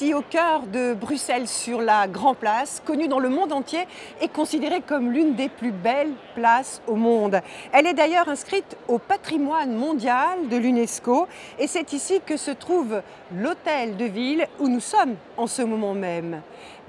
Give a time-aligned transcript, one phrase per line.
[0.00, 3.86] au cœur de Bruxelles sur la Grand Place, connue dans le monde entier
[4.22, 7.40] et considérée comme l'une des plus belles places au monde.
[7.72, 13.02] Elle est d'ailleurs inscrite au patrimoine mondial de l'UNESCO et c'est ici que se trouve
[13.36, 16.40] l'hôtel de ville où nous sommes en ce moment même.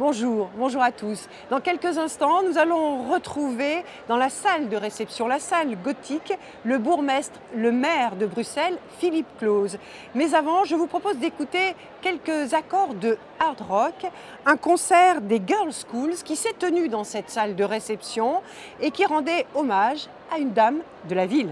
[0.03, 1.29] Bonjour, bonjour à tous.
[1.51, 6.33] Dans quelques instants, nous allons retrouver dans la salle de réception, la salle gothique,
[6.63, 9.77] le bourgmestre, le maire de Bruxelles, Philippe Claus.
[10.15, 14.11] Mais avant, je vous propose d'écouter quelques accords de hard rock,
[14.47, 18.41] un concert des Girls Schools qui s'est tenu dans cette salle de réception
[18.81, 20.79] et qui rendait hommage à une dame
[21.09, 21.51] de la ville.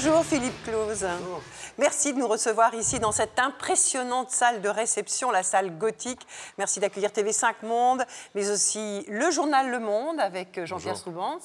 [0.00, 1.04] Bonjour Philippe Claus.
[1.76, 6.24] Merci de nous recevoir ici dans cette impressionnante salle de réception, la salle gothique.
[6.56, 8.04] Merci d'accueillir TV5 Monde,
[8.36, 11.40] mais aussi le journal Le Monde avec Jean-Pierre Soubans,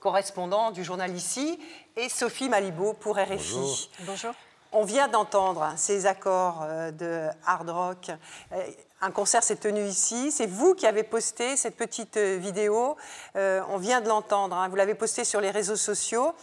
[0.00, 1.58] correspondant du journal ici,
[1.96, 3.88] et Sophie Malibaud pour RFI.
[4.00, 4.34] Bonjour.
[4.72, 8.10] On vient d'entendre ces accords euh, de hard rock.
[8.52, 8.62] Euh,
[9.00, 10.30] un concert s'est tenu ici.
[10.30, 12.98] C'est vous qui avez posté cette petite euh, vidéo.
[13.34, 14.56] On vient de l'entendre.
[14.56, 14.68] Hein.
[14.68, 16.34] Vous l'avez posté sur les réseaux sociaux.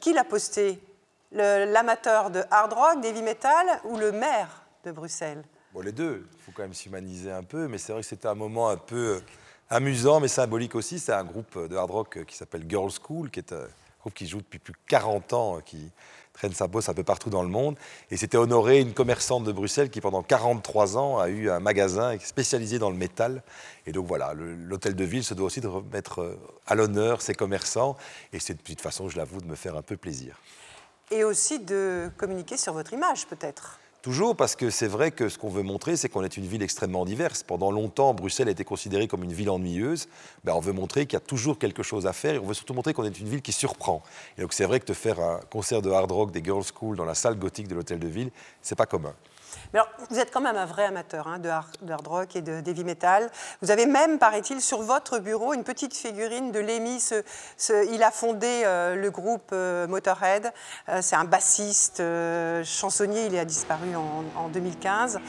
[0.00, 0.80] Qui l'a posté?
[1.32, 5.42] L'amateur de hard rock, d'heavy metal ou le maire de Bruxelles?
[5.72, 6.26] Bon, les deux.
[6.34, 8.76] Il faut quand même s'humaniser un peu, mais c'est vrai que c'était un moment un
[8.76, 9.20] peu euh,
[9.70, 10.98] amusant, mais symbolique aussi.
[10.98, 13.66] C'est un groupe de hard rock euh, qui s'appelle Girls School, qui est un
[14.00, 15.90] groupe qui joue depuis plus de 40 ans, euh, qui
[16.34, 17.76] traîne sa bosse un peu partout dans le monde.
[18.10, 22.18] Et c'était honoré une commerçante de Bruxelles qui, pendant 43 ans, a eu un magasin
[22.18, 23.42] spécialisé dans le métal.
[23.86, 27.96] Et donc voilà, l'hôtel de ville se doit aussi de remettre à l'honneur ses commerçants.
[28.34, 30.36] Et c'est une petite façon, je l'avoue, de me faire un peu plaisir
[31.12, 33.78] et aussi de communiquer sur votre image peut-être.
[34.00, 36.62] Toujours parce que c'est vrai que ce qu'on veut montrer, c'est qu'on est une ville
[36.62, 37.44] extrêmement diverse.
[37.44, 40.08] Pendant longtemps, Bruxelles a été considérée comme une ville ennuyeuse.
[40.42, 42.54] Ben, on veut montrer qu'il y a toujours quelque chose à faire et on veut
[42.54, 44.02] surtout montrer qu'on est une ville qui surprend.
[44.36, 46.96] Et donc c'est vrai que de faire un concert de hard rock des Girls School
[46.96, 49.14] dans la salle gothique de l'hôtel de ville, c'est pas commun.
[49.72, 52.62] Mais alors, vous êtes quand même un vrai amateur hein, de, hard, rock et de
[52.66, 53.30] heavy metal.
[53.60, 57.02] Vous avez même, paraît-il, sur votre bureau une petite figurine de Lemmy.
[57.90, 60.52] il a fondé euh, le groupe euh, Motorhead.
[60.88, 62.02] Euh, c'est un bassiste,
[62.64, 63.26] chansonnier.
[63.26, 65.20] Il a disparu en, 2015.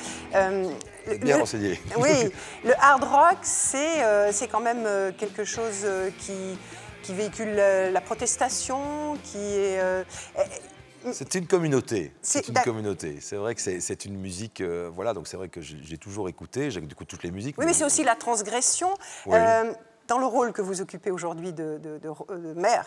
[1.21, 1.79] bien renseigné.
[1.97, 2.31] Oui,
[2.63, 5.85] le hard rock, c'est quand même quelque chose
[6.19, 6.57] qui
[7.03, 9.77] qui véhicule la protestation, qui est
[11.11, 12.13] c'est une communauté.
[12.21, 13.17] C'est une communauté.
[13.21, 14.61] C'est vrai que c'est une musique.
[14.61, 16.71] Euh, voilà, donc c'est vrai que j'ai toujours écouté.
[16.71, 17.55] J'écoute toutes les musiques.
[17.57, 18.89] Oui, mais, c'est aussi la transgression.
[19.27, 19.73] Euh,
[20.07, 22.85] dans le rôle que vous occupez aujourd'hui de, de, maire,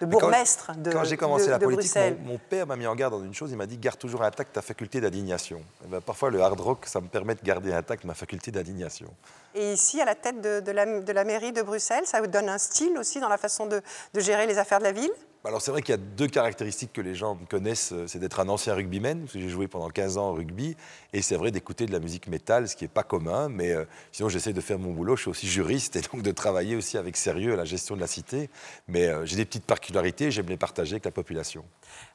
[0.00, 3.24] de bourgmestre de Quand j'ai commencé la politique, mon, père m'a mis en garde dans
[3.24, 3.50] une chose.
[3.50, 5.62] Il m'a dit garde toujours intact ta faculté d'indignation.
[5.84, 9.08] Eh ben, parfois, le hard rock, ça me permet de garder intact ma faculté d'indignation.
[9.54, 12.48] Et ici, à la tête de, la, de la mairie de Bruxelles, ça vous donne
[12.48, 13.82] un style aussi dans la façon de
[14.14, 15.12] gérer les affaires de la ville?
[15.48, 18.38] Alors c'est vrai qu'il y a deux caractéristiques que les gens connaissent, euh, c'est d'être
[18.38, 20.76] un ancien rugbyman, parce que j'ai joué pendant 15 ans au rugby,
[21.14, 23.86] et c'est vrai d'écouter de la musique métal, ce qui n'est pas commun, mais euh,
[24.12, 26.98] sinon j'essaie de faire mon boulot, je suis aussi juriste, et donc de travailler aussi
[26.98, 28.50] avec sérieux à la gestion de la cité,
[28.88, 31.64] mais euh, j'ai des petites particularités, j'aime les partager avec la population.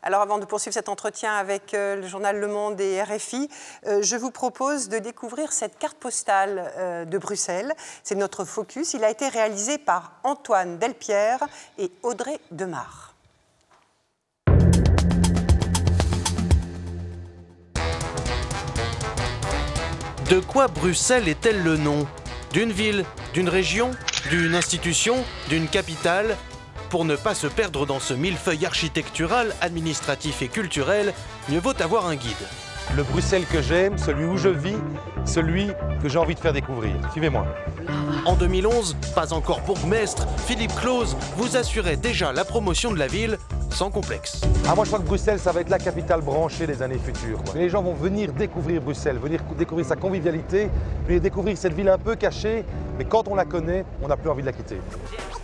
[0.03, 3.49] Alors avant de poursuivre cet entretien avec le journal Le Monde et RFI,
[3.85, 7.73] je vous propose de découvrir cette carte postale de Bruxelles,
[8.03, 11.47] c'est notre focus, il a été réalisé par Antoine Delpierre
[11.79, 13.13] et Audrey Demar.
[20.29, 22.07] De quoi Bruxelles est-elle le nom?
[22.53, 23.03] D'une ville
[23.33, 23.91] D'une région
[24.29, 25.15] D'une institution
[25.49, 26.37] D'une capitale?
[26.89, 31.13] Pour ne pas se perdre dans ce millefeuille architectural, administratif et culturel,
[31.49, 32.31] mieux vaut avoir un guide.
[32.95, 34.77] Le Bruxelles que j'aime, celui où je vis,
[35.25, 35.67] celui
[36.01, 36.93] que j'ai envie de faire découvrir.
[37.11, 37.45] Suivez-moi.
[38.25, 43.37] En 2011, pas encore bourgmestre, Philippe Claus vous assurait déjà la promotion de la ville
[43.73, 44.41] sans complexe.
[44.67, 47.39] Ah, moi, je crois que Bruxelles, ça va être la capitale branchée des années futures.
[47.55, 50.69] Les gens vont venir découvrir Bruxelles, venir découvrir sa convivialité,
[51.07, 52.63] venir découvrir cette ville un peu cachée,
[52.97, 54.77] mais quand on la connaît, on n'a plus envie de la quitter.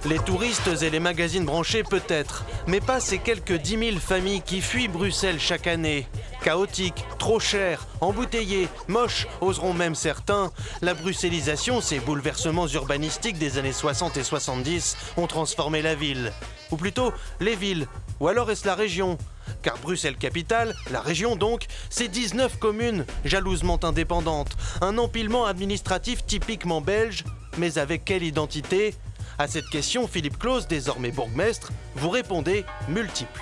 [0.06, 4.62] Les touristes et les magazines branchés peut-être, mais pas ces quelques 10 000 familles qui
[4.62, 6.08] fuient Bruxelles chaque année.
[6.42, 10.52] Chaotique, trop cher, embouteillé, moche, oseront même certains.
[10.82, 16.32] La bruxellisation, ces bouleversements urbanistiques des années 60 et 70 ont transformé la ville.
[16.72, 17.12] Ou plutôt,
[17.42, 17.88] les villes.
[18.20, 19.18] Ou alors est-ce la région?
[19.62, 27.24] Car Bruxelles-Capitale, la région donc, c'est 19 communes jalousement indépendantes, un empilement administratif typiquement belge,
[27.58, 28.94] mais avec quelle identité?
[29.38, 33.42] À cette question, Philippe Claus, désormais bourgmestre, vous répondez multiple.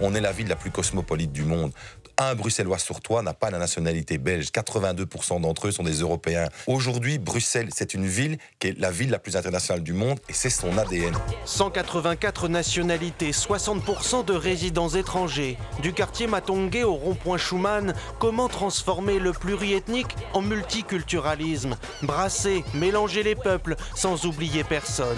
[0.00, 1.72] On est la ville la plus cosmopolite du monde
[2.20, 4.48] un Bruxellois sur trois n'a pas la nationalité belge.
[4.48, 6.48] 82% d'entre eux sont des Européens.
[6.66, 10.32] Aujourd'hui, Bruxelles, c'est une ville qui est la ville la plus internationale du monde et
[10.32, 11.14] c'est son ADN.
[11.44, 15.56] 184 nationalités, 60% de résidents étrangers.
[15.80, 21.76] Du quartier Matongué au rond-point Schumann, comment transformer le pluriethnique en multiculturalisme?
[22.02, 25.16] Brasser, mélanger les peuples sans oublier personne.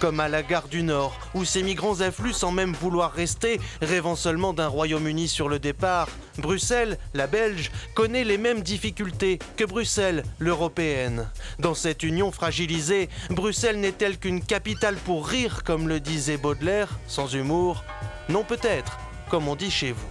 [0.00, 4.16] Comme à la gare du Nord, où ces migrants affluent sans même vouloir rester, rêvant
[4.16, 6.08] seulement d'un Royaume-Uni sur le départ.
[6.38, 11.28] Bruxelles, la Belge, connaît les mêmes difficultés que Bruxelles, l'européenne.
[11.58, 17.34] Dans cette union fragilisée, Bruxelles n'est-elle qu'une capitale pour rire, comme le disait Baudelaire, sans
[17.34, 17.84] humour
[18.28, 18.98] Non peut-être,
[19.30, 20.08] comme on dit chez vous.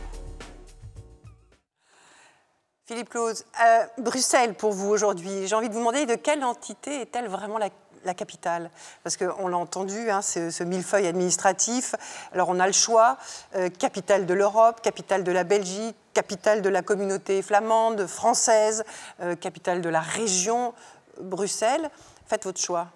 [2.86, 7.02] Philippe Claus, euh, Bruxelles pour vous aujourd'hui, j'ai envie de vous demander de quelle entité
[7.02, 7.70] est-elle vraiment la
[8.06, 8.70] la capitale
[9.04, 11.96] Parce qu'on l'a entendu, hein, ce, millefeuille administratif.
[12.34, 13.18] Alors on a le choix,
[13.56, 18.84] euh, capitale de l'Europe, capitale de la Belgique, capitale de la communauté flamande, française,
[19.22, 20.74] euh, capitale de la région,
[21.22, 21.90] Bruxelles.
[22.28, 22.88] Faites votre choix.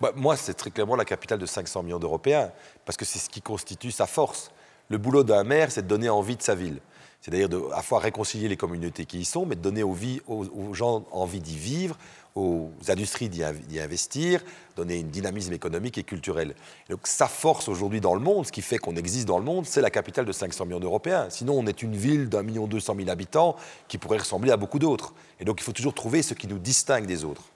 [0.00, 2.50] Bah, moi, c'est très clairement la capitale de 500 millions d'Européens,
[2.84, 4.50] parce que c'est ce qui constitue sa force.
[4.88, 6.80] Le boulot d'un maire, c'est de donner envie de sa ville.
[7.20, 11.04] C'est-à-dire de, à fois réconcilier les communautés qui y sont, mais de donner aux gens
[11.12, 11.96] envie d'y vivre,
[12.34, 14.42] aux industries d'y investir,
[14.76, 16.54] donner une dynamisme économique et culturel.
[16.88, 19.66] donc sa force aujourd'hui dans le monde, ce qui fait qu'on existe dans le monde,
[19.66, 21.26] c'est la capitale de 500 millions d'Européens.
[21.28, 23.56] Sinon, on est une ville d'un million deux cent mille habitants
[23.88, 25.14] qui pourrait ressembler à beaucoup d'autres.
[25.40, 27.51] Et donc il faut toujours trouver ce qui nous distingue des autres.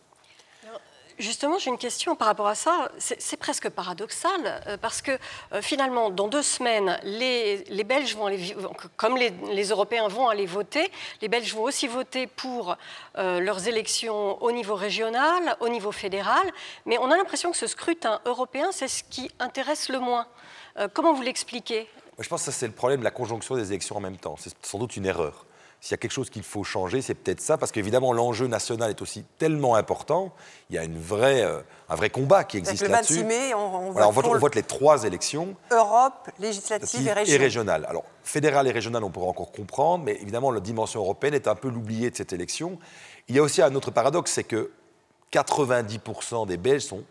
[1.19, 2.91] Justement, j'ai une question par rapport à ça.
[2.99, 5.13] C'est presque paradoxal euh, parce que
[5.53, 8.55] euh, finalement, dans deux semaines, les, Belges vont aller,
[8.99, 10.91] comme les, Européens vont aller voter,
[11.23, 12.77] les Belges vont aussi voter pour
[13.17, 16.47] euh, leurs élections au niveau régional, au niveau fédéral.
[16.85, 20.27] Mais on a l'impression que ce scrutin européen, c'est ce qui intéresse le moins.
[20.93, 21.89] comment vous l'expliquez?
[22.19, 24.37] Je pense que c'est le problème de la conjonction des élections en même temps.
[24.39, 25.46] C'est sans doute une erreur.
[25.87, 28.91] S'il y a quelque chose qu'il faut changer, c'est peut-être ça, parce qu'évidemment, l'enjeu national
[28.91, 30.33] est aussi tellement important.
[30.69, 33.19] Il y a une vraie, euh, un vrai combat qui existe là-dessus.
[33.19, 35.55] Le 26 mai, on, vote, les trois élections.
[35.71, 37.29] Europe, législative et régionale.
[37.29, 37.87] Et régionale.
[37.89, 41.55] Alors, fédérale et régionale, on pourrait encore comprendre, mais évidemment, la dimension européenne est un
[41.55, 42.81] peu l'oubliée de cette élection.
[43.29, 44.73] Il y a aussi un autre paradoxe, c'est que
[45.33, 47.05] 90% des Belges sont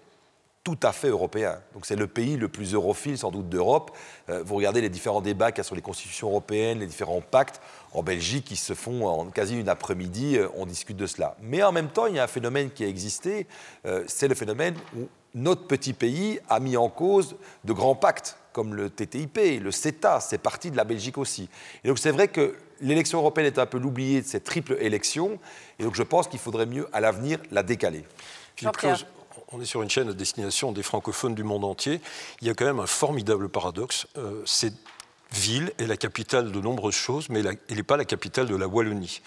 [0.66, 1.60] tout à fait européen.
[1.76, 3.96] Donc c'est le pays le plus europhile sans doute d'Europe.
[4.30, 7.22] Euh, vous regardez les différents débats qu'il y a sur les constitutions européennes, les différents
[7.22, 7.62] pactes
[7.94, 11.38] en Belgique qui se font en quasi une après-midi, euh, on discute de cela.
[11.40, 13.46] Mais en même temps, il y a un phénomène qui a existé,
[13.86, 18.36] euh, c'est le phénomène où notre petit pays a mis en cause de grands pactes
[18.52, 21.48] comme le TTIP, le CETA, c'est parti de la Belgique aussi.
[21.84, 25.38] Et donc c'est vrai que l'élection européenne est un peu l'oubliée de cette triple élection,
[25.78, 28.04] et donc je pense qu'il faudrait mieux à l'avenir la décaler
[29.52, 32.02] on est sur une chaîne à destination des francophones du monde entier.
[32.42, 34.08] Il y a quand même un formidable paradoxe.
[34.18, 34.76] Euh, cette
[35.32, 38.68] ville est la capitale de nombreuses choses, mais elle n'est pas la capitale de la
[38.68, 39.22] Wallonie,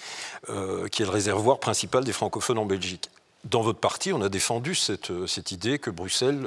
[0.49, 3.11] euh, qui est le réservoir principal des francophones en Belgique.
[3.44, 6.41] Dans votre parti, on a défendu cette, euh, idée que Bruxelles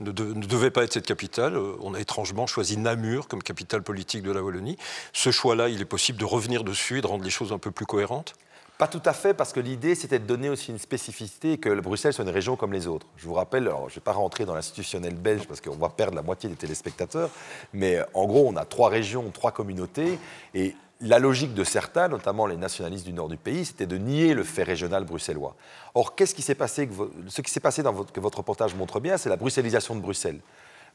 [0.00, 1.58] ne, ne, devait pas être cette capitale.
[1.80, 4.78] On a étrangement choisi Namur comme capitale politique de la Wallonie.
[5.12, 7.70] Ce choix-là, il est possible de revenir dessus et de rendre les choses un peu
[7.70, 8.34] plus cohérentes?
[8.82, 12.12] Pas tout à fait, parce que l'idée, c'était de donner aussi une spécificité que Bruxelles
[12.12, 13.06] soit une région comme les autres.
[13.16, 15.88] Je vous rappelle, alors, je ne vais pas rentrer dans l'institutionnel belge, parce qu'on va
[15.88, 17.30] perdre la moitié des téléspectateurs,
[17.72, 20.18] mais euh, en gros, on a trois régions, trois communautés,
[20.52, 24.34] et la logique de certains, notamment les nationalistes du nord du pays, c'était de nier
[24.34, 25.54] le fait régional bruxellois.
[25.94, 26.90] Or, qu'est-ce qui s'est passé,
[27.28, 30.00] ce qui s'est passé dans votre, que votre reportage montre bien, c'est la bruxellisation de
[30.00, 30.40] Bruxelles.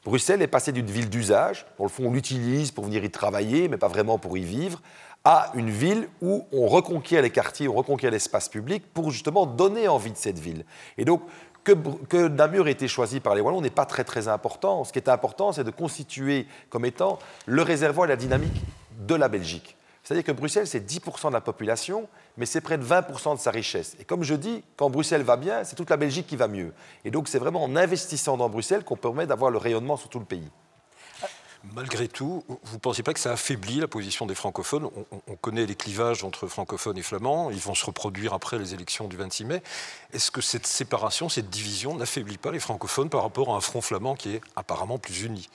[0.04, 3.68] Bruxelles est passée d'une ville d'usage, pour le fond on l'utilise pour venir y travailler,
[3.68, 4.80] mais pas vraiment pour y vivre,
[5.30, 9.86] à une ville où on reconquiert les quartiers, on reconquiert l'espace public pour justement donner
[9.86, 10.64] envie de cette ville.
[10.96, 11.20] Et donc,
[11.64, 14.84] que, Namur ait été choisi par les Wallons n'est pas très très important.
[14.84, 18.62] Ce qui est important, c'est de constituer comme étant le réservoir et la dynamique
[19.00, 19.76] de la Belgique.
[20.02, 22.08] C'est-à-dire que Bruxelles, c'est 10% de la population,
[22.38, 23.98] mais c'est près de 20% de sa richesse.
[24.00, 26.72] Et comme je dis, quand Bruxelles va bien, c'est toute la Belgique qui va mieux.
[27.04, 30.20] Et donc c'est vraiment en investissant dans Bruxelles qu'on permet d'avoir le rayonnement sur tout
[30.20, 30.48] le pays.
[31.74, 34.88] Malgré tout, vous ne pensez pas que ça affaiblit la position des francophones?
[35.26, 39.08] On, connaît les clivages entre francophones et flamands, ils vont se reproduire après les élections
[39.08, 39.62] du 26 mai.
[40.12, 43.80] Est-ce que cette séparation, cette division n'affaiblit pas les francophones par rapport à un front
[43.80, 45.48] flamand qui est apparemment plus uni?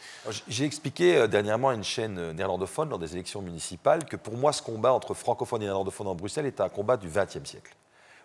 [0.48, 4.36] J'ai expliqué euh, dernièrement à une chaîne euh, néerlandophone lors des élections municipales que pour
[4.36, 7.76] moi ce combat entre francophones et néerlandophones en Bruxelles était un combat du XXe siècle.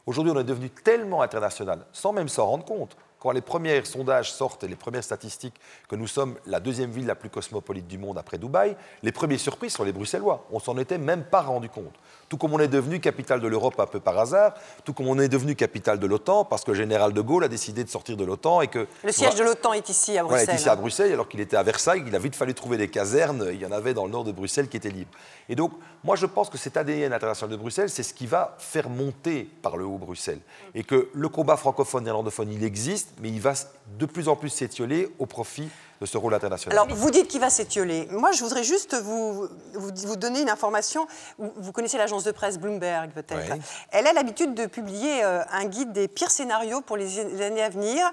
[0.06, 2.96] Aujourd'hui, on est devenu tellement international, sans même s'en rendre compte.
[3.18, 7.06] Quand les premiers sondages sortent et les premières statistiques que nous sommes la deuxième ville
[7.06, 10.46] la plus cosmopolite du monde après Dubaï, les premiers surprises sont les Bruxellois.
[10.50, 11.94] On s'en était même pas rendu compte.
[12.28, 14.54] Tout comme on est devenu capitale de l'Europe un peu par hasard,
[14.84, 17.48] tout comme on est devenu capitale de l'OTAN parce que le général de Gaulle a
[17.48, 20.50] décidé de sortir de l'OTAN et que le siège de l'OTAN est ici à Bruxelles.
[20.50, 22.02] est ici à Bruxelles alors qu'il était à Versailles.
[22.06, 23.48] Il a vite fallu trouver des casernes.
[23.52, 25.10] Il y en avait dans le nord de Bruxelles qui étaient libres.
[25.48, 25.72] Et donc,
[26.04, 29.48] moi, je pense que cet ADN international de Bruxelles, c'est ce qui va faire monter
[29.62, 30.40] par le haut Bruxelles.
[30.74, 33.54] Et que le combat francophone et néerlandophone, il existe, mais il va
[33.98, 35.68] de plus en plus s'étioler au profit
[36.00, 36.78] de ce rôle international.
[36.78, 38.06] Alors, vous dites qu'il va s'étioler.
[38.10, 41.06] Moi, je voudrais juste vous, vous, donner une information.
[41.38, 43.54] Vous connaissez l'agence de presse Bloomberg, peut-être.
[43.90, 47.68] Elle a l'habitude de publier euh, un guide des pires scénarios pour les années à
[47.68, 48.04] venir.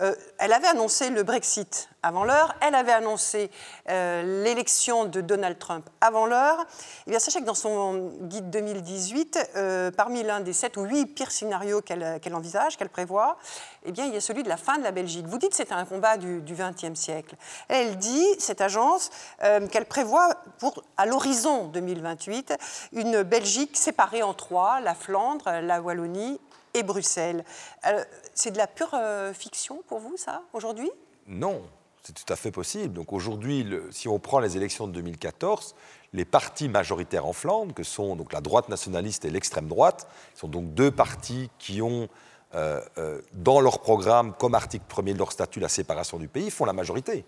[0.00, 2.54] Euh, elle avait annoncé le Brexit avant l'heure.
[2.60, 3.50] Elle avait annoncé
[3.88, 6.64] euh, l'élection de Donald Trump avant l'heure.
[7.06, 11.30] Eh bien, sachez que dans son guide 2018, parmi l'un des sept ou huit pires
[11.30, 13.36] scénarios qu'elle envisage, qu'elle prévoit,
[13.84, 15.26] eh bien, il y a celui de la fin de la Belgique.
[15.26, 17.36] Vous dites que c'est un combat du XXe siècle.
[17.68, 19.10] Elle dit, cette agence,
[19.42, 20.30] euh, qu'elle prévoit
[20.96, 22.54] à l'horizon 2028
[22.92, 26.40] une Belgique séparée en trois, la Flandre, la Wallonie
[26.74, 27.44] et Bruxelles.
[27.86, 30.90] Euh, c'est de la pure euh, fiction pour vous, ça, aujourd'hui?
[31.26, 31.62] Non,
[32.02, 32.94] c'est tout à fait possible.
[32.94, 35.74] Donc aujourd'hui, si on prend les élections de 2014,
[36.12, 40.48] les partis majoritaires en Flandre, que sont donc la droite nationaliste et l'extrême droite, sont
[40.48, 42.08] donc deux partis qui ont
[43.32, 46.72] dans leur programme, comme article premier de leur statut, la séparation du pays, font la
[46.72, 47.24] majorité.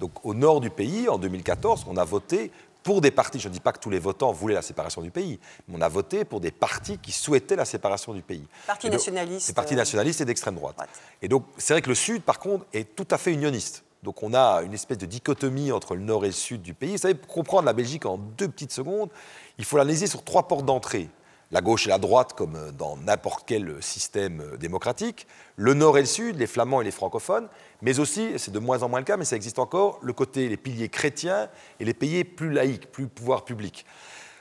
[0.00, 2.50] Donc au nord du pays, en 2014, on a voté
[2.82, 5.12] pour des partis, je ne dis pas que tous les votants voulaient la séparation du
[5.12, 5.38] pays,
[5.68, 8.44] mais on a voté pour des partis qui souhaitaient la séparation du pays.
[8.66, 9.46] Partis nationalistes.
[9.46, 10.76] Des partis nationalistes et d'extrême droite.
[11.20, 13.84] Et donc c'est vrai que le Sud, par contre, est tout à fait unioniste.
[14.02, 16.92] Donc on a une espèce de dichotomie entre le nord et le sud du pays.
[16.92, 19.10] Vous savez, pour comprendre la Belgique en deux petites secondes,
[19.58, 21.08] il faut l'analyser sur trois portes d'entrée
[21.52, 26.06] la gauche et la droite, comme dans n'importe quel système démocratique, le nord et le
[26.06, 27.48] sud, les flamands et les francophones,
[27.82, 30.48] mais aussi, c'est de moins en moins le cas, mais ça existe encore, le côté,
[30.48, 33.84] les piliers chrétiens et les pays plus laïcs, plus pouvoir public.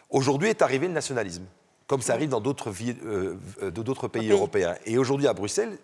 [0.10, 1.44] Aujourd'hui est arrivé le nationalisme,
[1.86, 2.72] comme ça arrive dans d'autres
[3.06, 4.75] euh, euh, pays européens.
[4.86, 5.77] Et aujourd'hui à Bruxelles,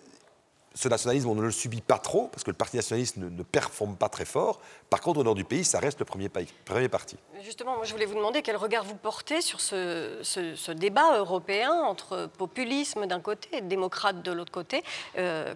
[0.77, 3.95] ce nationalisme, on ne le subit pas trop, parce que le Parti nationaliste ne, performe
[3.95, 4.61] pas très fort.
[4.91, 6.29] Par contre, au nord du pays, ça reste le premier,
[6.65, 7.17] premier parti.
[7.43, 12.29] Justement, moi, je voulais vous demander quel regard vous portez sur ce, débat européen entre
[12.37, 14.83] populisme d'un côté et démocrate de l'autre côté.
[15.17, 15.55] Euh,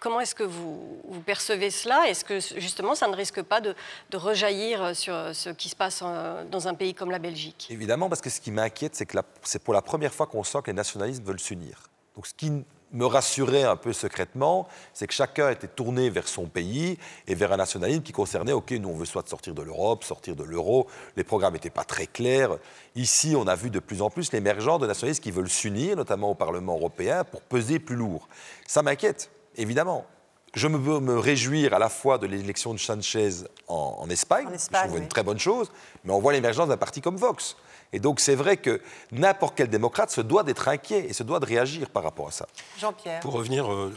[0.00, 2.06] comment est-ce que vous, percevez cela?
[2.06, 3.74] Est-ce que, justement, ça ne risque pas de,
[4.12, 7.68] rejaillir sur ce qui se passe dans un pays comme la Belgique?
[7.70, 10.58] Évidemment, parce que ce qui m'inquiète, c'est que c'est pour la première fois qu'on sent
[10.62, 11.88] que les nationalistes veulent s'unir.
[12.14, 12.50] Donc, ce qui
[12.92, 17.52] me rassurait un peu secrètement, c'est que chacun était tourné vers son pays et vers
[17.52, 20.86] un nationalisme qui concernait, OK, nous on veut soit sortir de l'Europe, sortir de l'euro,
[21.16, 22.56] les programmes n'étaient pas très clairs.
[22.94, 26.30] Ici, on a vu de plus en plus l'émergence de nationalistes qui veulent s'unir, notamment
[26.30, 28.28] au Parlement européen, pour peser plus lourd.
[28.66, 30.06] Ça m'inquiète, évidemment.
[30.54, 34.78] Je me veux me réjouir à la fois de l'élection de Sanchez en, Espagne, je
[34.78, 35.70] trouve une très bonne chose,
[36.04, 37.56] mais on voit l'émergence d'un parti comme Vox.
[37.92, 38.80] Et donc c'est vrai que
[39.12, 42.32] n'importe quel démocrate se doit d'être inquiet et se doit de réagir par rapport à
[42.32, 42.46] ça.
[42.78, 43.20] Jean-Pierre.
[43.20, 43.92] Pour revenir, euh,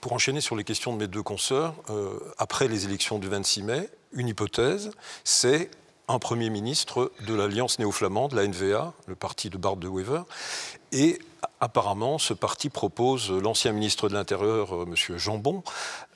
[0.00, 3.62] pour enchaîner sur les questions de mes deux consoeurs, euh, après les élections du 26
[3.62, 4.90] mai, une hypothèse,
[5.24, 5.70] c'est
[6.08, 10.22] un Premier ministre de l'Alliance néo-flamande, la NVA, le parti de Bart de Wever,
[10.90, 11.18] et
[11.60, 15.18] apparemment, ce parti propose l'ancien ministre de l'Intérieur, euh, M.
[15.18, 15.62] Jambon,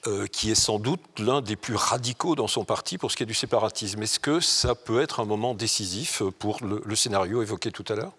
[0.06, 3.22] euh, qui est sans doute l'un des plus radicaux dans son parti pour ce qui
[3.22, 4.02] est du séparatisme.
[4.02, 8.12] Est-ce que ça peut être un moment décisif pour le scénario évoqué tout à l'heure?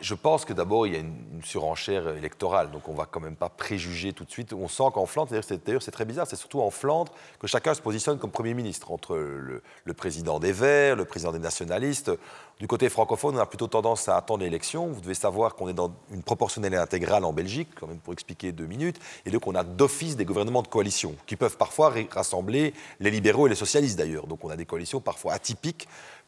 [0.00, 1.14] Je pense que d'abord, il y a une,
[1.44, 4.52] surenchère électorale, donc on ne va quand même pas préjuger tout de suite.
[4.52, 7.80] On sent qu'en Flandre, d'ailleurs c'est très bizarre, c'est surtout en Flandre que chacun se
[7.80, 12.10] positionne comme Premier ministre, entre le, président des Verts, le président des nationalistes.
[12.58, 14.88] Du côté francophone, on a plutôt tendance à attendre l'élection.
[14.88, 18.50] Vous devez savoir qu'on est dans une proportionnelle intégrale en Belgique, quand même pour expliquer
[18.50, 22.74] deux minutes, et donc on a d'office des gouvernements de coalition, qui peuvent parfois rassembler
[22.98, 24.26] les libéraux et les socialistes d'ailleurs.
[24.26, 25.86] Donc on a des coalitions parfois atypiques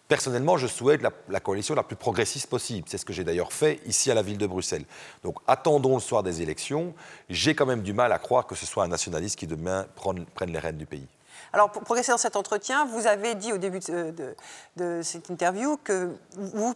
[0.09, 2.89] Personnellement, je souhaite la, coalition la plus progressiste possible.
[2.89, 4.85] C'est ce que j'ai d'ailleurs fait ici à la ville de Bruxelles.
[5.23, 6.95] Donc attendons le soir des élections.
[7.29, 10.25] J'ai quand même du mal à croire que ce soit un nationaliste qui demain prenne,
[10.47, 11.07] les rênes du pays.
[11.53, 16.17] Alors, pour progresser dans cet entretien, vous avez dit au début de, cette interview que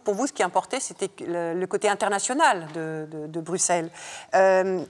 [0.03, 3.89] pour vous, ce qui importait, c'était le, côté international de, Bruxelles.
[4.35, 4.83] Euh,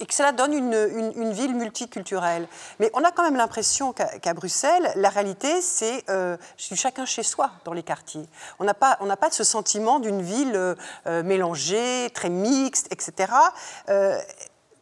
[0.00, 2.48] et que cela donne une, ville multiculturelle.
[2.78, 7.50] Mais on a quand même l'impression qu'à Bruxelles, la réalité, c'est euh, chacun chez soi
[7.64, 8.26] dans les quartiers.
[8.58, 10.74] On n'a pas, pas ce sentiment d'une ville euh,
[11.06, 13.32] euh, mélangée, très mixte, etc.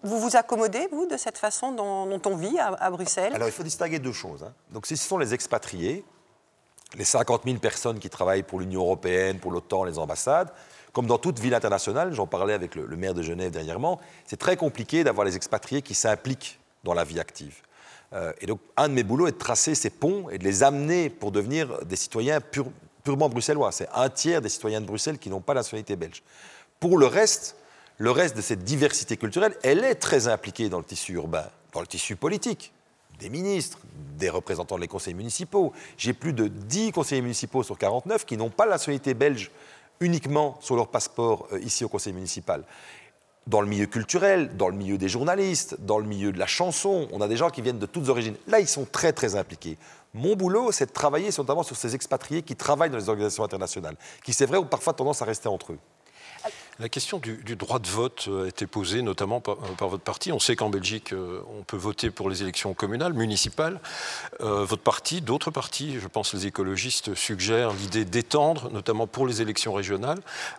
[0.03, 3.35] Vous vous accommodez, vous, de cette façon dont, on vit à, Bruxelles?
[3.35, 4.43] Alors, il faut distinguer deux choses.
[4.43, 4.53] Hein.
[4.71, 6.05] Donc, si ce sont les expatriés,
[6.95, 10.53] les 50 000 personnes qui travaillent pour l'Union européenne, pour l'OTAN, les ambassades,
[10.95, 14.57] comme dans toute ville internationale, j'en parlais avec le, maire de Genève dernièrement, c'est très
[14.57, 17.57] compliqué d'avoir les expatriés qui s'impliquent dans la vie active.
[18.13, 20.63] Euh, et donc, un de mes boulots est de tracer ces ponts et de les
[20.63, 22.39] amener pour devenir des citoyens
[23.03, 23.73] purement bruxellois.
[23.73, 26.23] C'est un tiers des citoyens de Bruxelles qui n'ont pas la nationalité belge.
[26.79, 27.57] Pour le reste,
[27.99, 31.81] le reste de cette diversité culturelle, elle est très impliquée dans le tissu urbain, dans
[31.81, 32.73] le tissu politique
[33.19, 33.79] des ministres,
[34.19, 35.73] des représentants des conseils municipaux.
[35.97, 39.51] J'ai plus de 10 conseillers municipaux sur 49 qui n'ont pas la nationalité belge
[40.01, 42.65] uniquement sur leur passeport euh, ici au conseil municipal.
[43.47, 47.09] Dans le milieu culturel, dans le milieu des journalistes, dans le milieu de la chanson,
[47.13, 48.37] on a des gens qui viennent de toutes origines.
[48.47, 49.77] Là, ils sont très très impliqués.
[50.15, 53.97] Mon boulot, c'est de travailler notamment sur ces expatriés qui travaillent dans les organisations internationales,
[54.25, 55.79] qui c'est vrai ont parfois tendance à rester entre eux.
[56.81, 60.33] La question du, droit de vote a été posée notamment par, euh, votre parti.
[60.33, 63.79] On sait qu'en Belgique, euh, on peut voter pour les élections communales, municipales.
[64.41, 69.41] Euh, votre parti, d'autres partis, je pense les écologistes, suggèrent l'idée d'étendre, notamment pour les
[69.41, 70.19] élections régionales.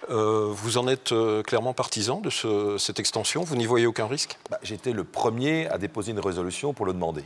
[0.09, 1.13] vous en êtes
[1.45, 2.29] clairement partisan de
[2.77, 3.43] cette extension?
[3.43, 4.37] Vous n'y voyez aucun risque?
[4.49, 7.25] Bah, J'étais le premier à déposer une résolution pour le demander.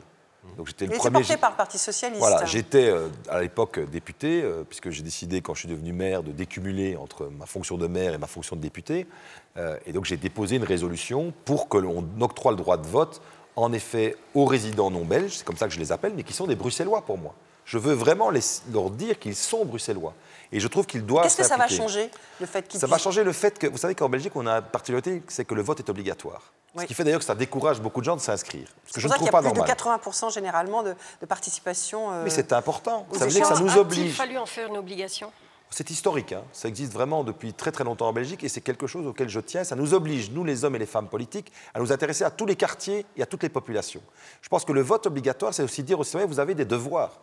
[0.59, 1.19] Donc j'étais le premier.
[1.19, 2.19] porté par le Parti socialiste.
[2.19, 6.21] Voilà, j'étais euh, à l'époque député, euh, puisque j'ai décidé quand je suis devenu maire
[6.21, 9.07] de décumuler entre ma fonction de maire et ma fonction de député.
[9.55, 13.21] Euh, et donc j'ai déposé une résolution pour que l'on octroie le droit de vote,
[13.55, 16.33] en effet, aux résidents non belges, c'est comme ça que je les appelle, mais qui
[16.33, 17.33] sont des Bruxellois pour moi.
[17.63, 20.13] Je veux vraiment leur dire qu'ils sont bruxellois.
[20.51, 21.23] Et je trouve qu'ils doivent.
[21.23, 22.09] Qu'est-ce que ça va changer,
[22.41, 24.55] le fait qu'ils Ça va changer le fait que, vous savez qu'en Belgique, on a
[24.55, 26.51] une particularité, c'est que le vote est obligatoire.
[26.81, 28.67] Ce qui fait d'ailleurs que ça décourage beaucoup de gens de s'inscrire.
[28.85, 29.63] Ce que je ne trouve pas normal.
[29.65, 30.95] Il y a plus de 80% généralement de,
[31.27, 32.11] participation.
[32.11, 33.07] Euh, Mais c'est important.
[33.13, 34.11] Ça veut dire que ça nous oblige.
[34.11, 35.31] Il fallu en faire une obligation?
[35.71, 36.43] C'est historique, hein.
[36.51, 39.39] ça existe vraiment depuis très très longtemps en Belgique et c'est quelque chose auquel je
[39.39, 39.63] tiens.
[39.63, 42.47] Ça nous oblige, nous les hommes et les femmes politiques, à nous intéresser à tous
[42.47, 44.01] les quartiers et à toutes les populations.
[44.41, 47.19] Je pense que le vote obligatoire, c'est aussi dire aux citoyens, vous avez des devoirs.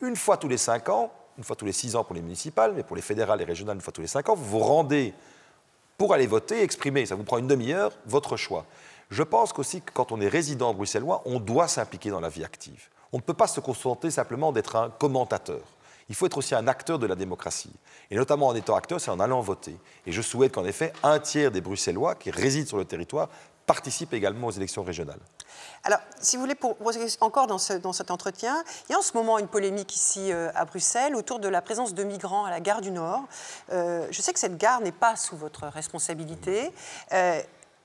[0.00, 2.72] Une fois tous les cinq ans, une fois tous les six ans pour les municipales,
[2.74, 5.14] mais pour les fédérales et régionales, une fois tous les cinq ans, vous vous rendez
[5.96, 7.06] pour aller voter exprimer.
[7.06, 8.66] Ça vous prend une demi-heure, votre choix.
[9.10, 12.44] Je pense qu'aussi que quand on est résident bruxellois, on doit s'impliquer dans la vie
[12.44, 12.88] active.
[13.12, 15.60] On ne peut pas se contenter simplement d'être un commentateur.
[16.08, 17.72] Il faut être aussi un acteur de la démocratie.
[18.10, 19.76] Et notamment en étant acteur, c'est en allant voter.
[20.06, 23.28] Et je souhaite qu'en effet, un tiers des Bruxellois qui résident sur le territoire
[23.66, 25.20] participent également aux élections régionales.
[25.84, 26.76] Alors, si vous voulez, pour,
[27.20, 30.64] encore dans, cet entretien, il y a en ce moment une polémique ici euh, à
[30.64, 33.24] Bruxelles autour de la présence de migrants à la gare du Nord.
[33.72, 36.72] Euh, je sais que cette gare n'est pas sous votre responsabilité.
[37.12, 37.40] Euh,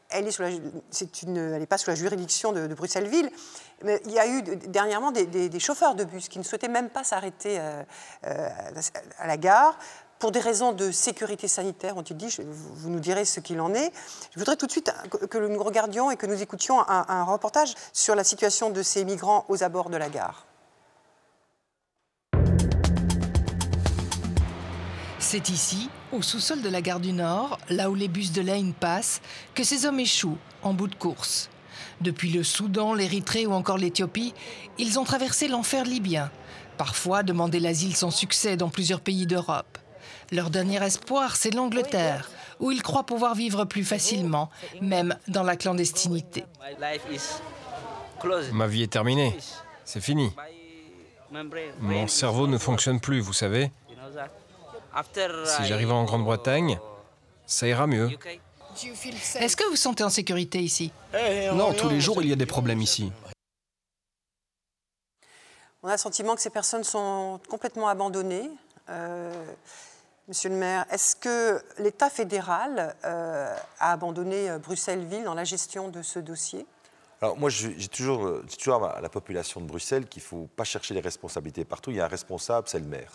[0.09, 3.29] elle n'est pas sous la juridiction de, Bruxelles-Ville.
[3.83, 7.03] Mais il y a eu dernièrement des, chauffeurs de bus qui ne souhaitaient même pas
[7.03, 7.83] s'arrêter euh,
[8.25, 8.49] euh,
[9.17, 9.77] à la gare
[10.17, 13.93] pour des raisons de sécurité sanitaire, ont-ils dit, vous nous direz ce qu'il en est.
[14.33, 14.91] Je voudrais tout de suite
[15.29, 19.45] que nous regardions et que nous écoutions un reportage sur la situation de ces migrants
[19.47, 20.48] aux abords de la gare.
[25.31, 28.73] C'est ici, au sous-sol de la gare du Nord, là où les bus de Lane
[28.73, 29.21] passent,
[29.53, 31.51] que ces hommes échouent en bout de course.
[32.01, 34.33] Depuis le Soudan, l'Érythrée ou encore l'Éthiopie,
[34.79, 36.31] ils ont traversé l'enfer libyen,
[36.79, 39.77] parfois demandé l'asile sans succès dans plusieurs pays d'Europe.
[40.31, 44.49] Leur dernier espoir, c'est l'Angleterre, où ils croient pouvoir vivre plus facilement,
[44.81, 46.43] même dans la clandestinité.
[48.51, 49.37] Ma vie est terminée.
[49.85, 50.31] C'est fini.
[51.81, 53.69] Mon cerveau ne fonctionne plus, vous savez.
[55.45, 56.79] Si j'arrive en Grande-Bretagne,
[57.45, 58.09] ça ira mieux.
[59.39, 60.91] Est-ce que vous sentez en sécurité ici?
[61.53, 63.11] Non, tous les jours, il y a des problèmes ici.
[65.81, 68.49] On a le sentiment que ces personnes sont complètement abandonnées.
[68.89, 69.31] Euh,
[70.27, 75.87] monsieur le maire, est-ce que l'État fédéral euh, a abandonné euh, Bruxelles-Ville dans la gestion
[75.87, 76.65] de ce dossier?
[77.21, 80.93] Alors moi, j'ai toujours, toujours à la population de Bruxelles qu'il ne faut pas chercher
[80.93, 81.91] les responsabilités partout.
[81.91, 83.11] Il y a un responsable, c'est le maire.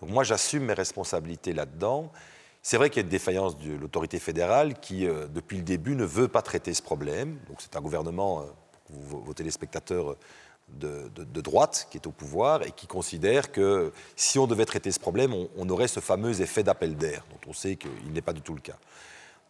[0.00, 2.10] Donc moi, j'assume mes responsabilités là-dedans.
[2.62, 5.94] C'est vrai qu'il y a une défaillance de l'autorité fédérale qui, euh, depuis le début,
[5.94, 7.38] ne veut pas traiter ce problème.
[7.48, 8.44] Donc c'est un gouvernement, euh,
[8.90, 10.16] vos, téléspectateurs,
[10.68, 15.00] de, droite qui est au pouvoir et qui considère que si on devait traiter ce
[15.00, 18.42] problème, on aurait ce fameux effet d'appel d'air, dont on sait qu'il n'est pas du
[18.42, 18.76] tout le cas.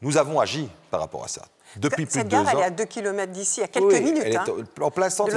[0.00, 1.42] Nous avons agi par rapport à ça.
[1.76, 2.44] Depuis plus de deux ans.
[2.50, 4.22] elle est à 2 km d'ici, à quelques minutes.
[4.24, 4.46] Elle est hein,
[4.80, 5.32] en plein centre.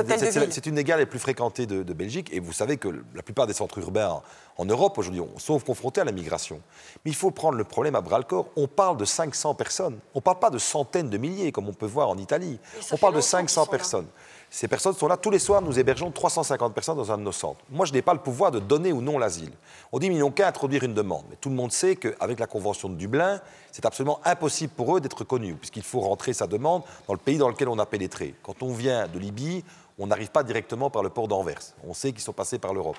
[0.49, 2.29] C'est une des gares les plus fréquentées de, Belgique.
[2.31, 4.21] Et vous savez que la plupart des centres urbains
[4.57, 6.61] en, Europe aujourd'hui sont confrontés à la migration.
[7.03, 8.47] Mais il faut prendre le problème à bras le corps.
[8.55, 9.99] On parle de 500 personnes.
[10.13, 12.59] On ne parle pas de centaines de milliers comme on peut voir en Italie.
[12.91, 14.07] On parle de 500 personnes.
[14.53, 15.15] Ces personnes sont là.
[15.15, 17.61] Tous les soirs, nous hébergeons 350 personnes dans un de nos centres.
[17.69, 19.53] Moi, je n'ai pas le pouvoir de donner ou non l'asile.
[19.93, 21.23] On dit, qu'ils n'ont qu'à introduire une demande.
[21.29, 23.39] Mais tout le monde sait qu'avec la Convention de Dublin,
[23.71, 27.37] c'est absolument impossible pour eux d'être connus, puisqu'il faut rentrer sa demande dans le pays
[27.37, 28.35] dans lequel on a pénétré.
[28.43, 29.63] Quand on vient de Libye,
[29.97, 31.61] on n'arrive pas directement par le port d'Anvers.
[31.87, 32.97] On sait qu'ils sont passés par l'Europe.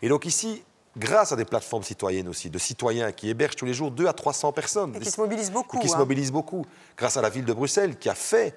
[0.00, 0.62] Et donc ici,
[0.96, 4.12] grâce à des plateformes citoyennes aussi, de citoyens qui hébergent tous les jours 2 à
[4.12, 4.94] 300 personnes.
[4.94, 5.80] Et qui se mobilisent beaucoup.
[5.80, 5.98] qui se hein.
[5.98, 6.64] mobilisent beaucoup.
[6.96, 8.54] Grâce à la ville de Bruxelles qui a fait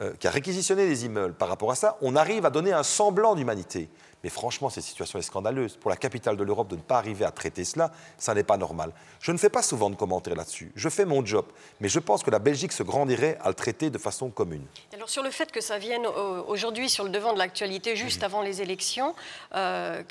[0.00, 2.82] euh, qui a réquisitionné des immeubles par rapport à ça, on arrive à donner un
[2.82, 3.88] semblant d'humanité.
[4.24, 5.76] Mais franchement, cette situation est scandaleuse.
[5.76, 8.56] Pour la capitale de l'Europe, de ne pas arriver à traiter cela, ça n'est pas
[8.56, 8.92] normal.
[9.20, 10.72] Je ne fais pas souvent de commentaires là-dessus.
[10.74, 11.46] Je fais mon job.
[11.80, 14.64] Mais je pense que la Belgique se grandirait à le traiter de façon commune.
[14.92, 16.06] Alors, sur le fait que ça vienne
[16.48, 19.14] aujourd'hui sur le devant de l'actualité, juste avant les élections,
[19.54, 20.02] euh,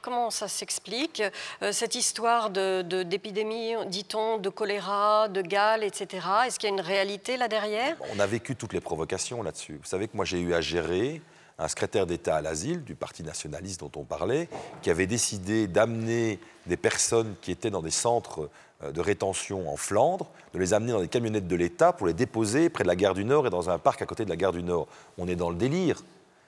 [0.00, 1.22] comment ça s'explique
[1.62, 6.26] euh, Cette histoire d'épidémie, de, dit-on, de choléra, de gale, etc.
[6.46, 7.96] Est-ce qu'il y a une réalité là derrière?
[8.14, 9.78] On a vécu toutes les provocations là-dessus.
[9.82, 11.22] Vous savez que moi j'ai eu à gérer
[11.58, 14.48] un secrétaire d'État à l'asile du Parti nationaliste dont on parlait,
[14.82, 18.50] qui avait décidé d'amener des personnes qui étaient dans des centres
[18.82, 22.12] euh, de rétention en Flandre, de les amener dans des camionnettes de l'État pour les
[22.12, 24.36] déposer près de la gare du Nord et dans un parc à côté de la
[24.36, 24.88] gare du Nord.
[25.16, 26.02] On est dans le délire.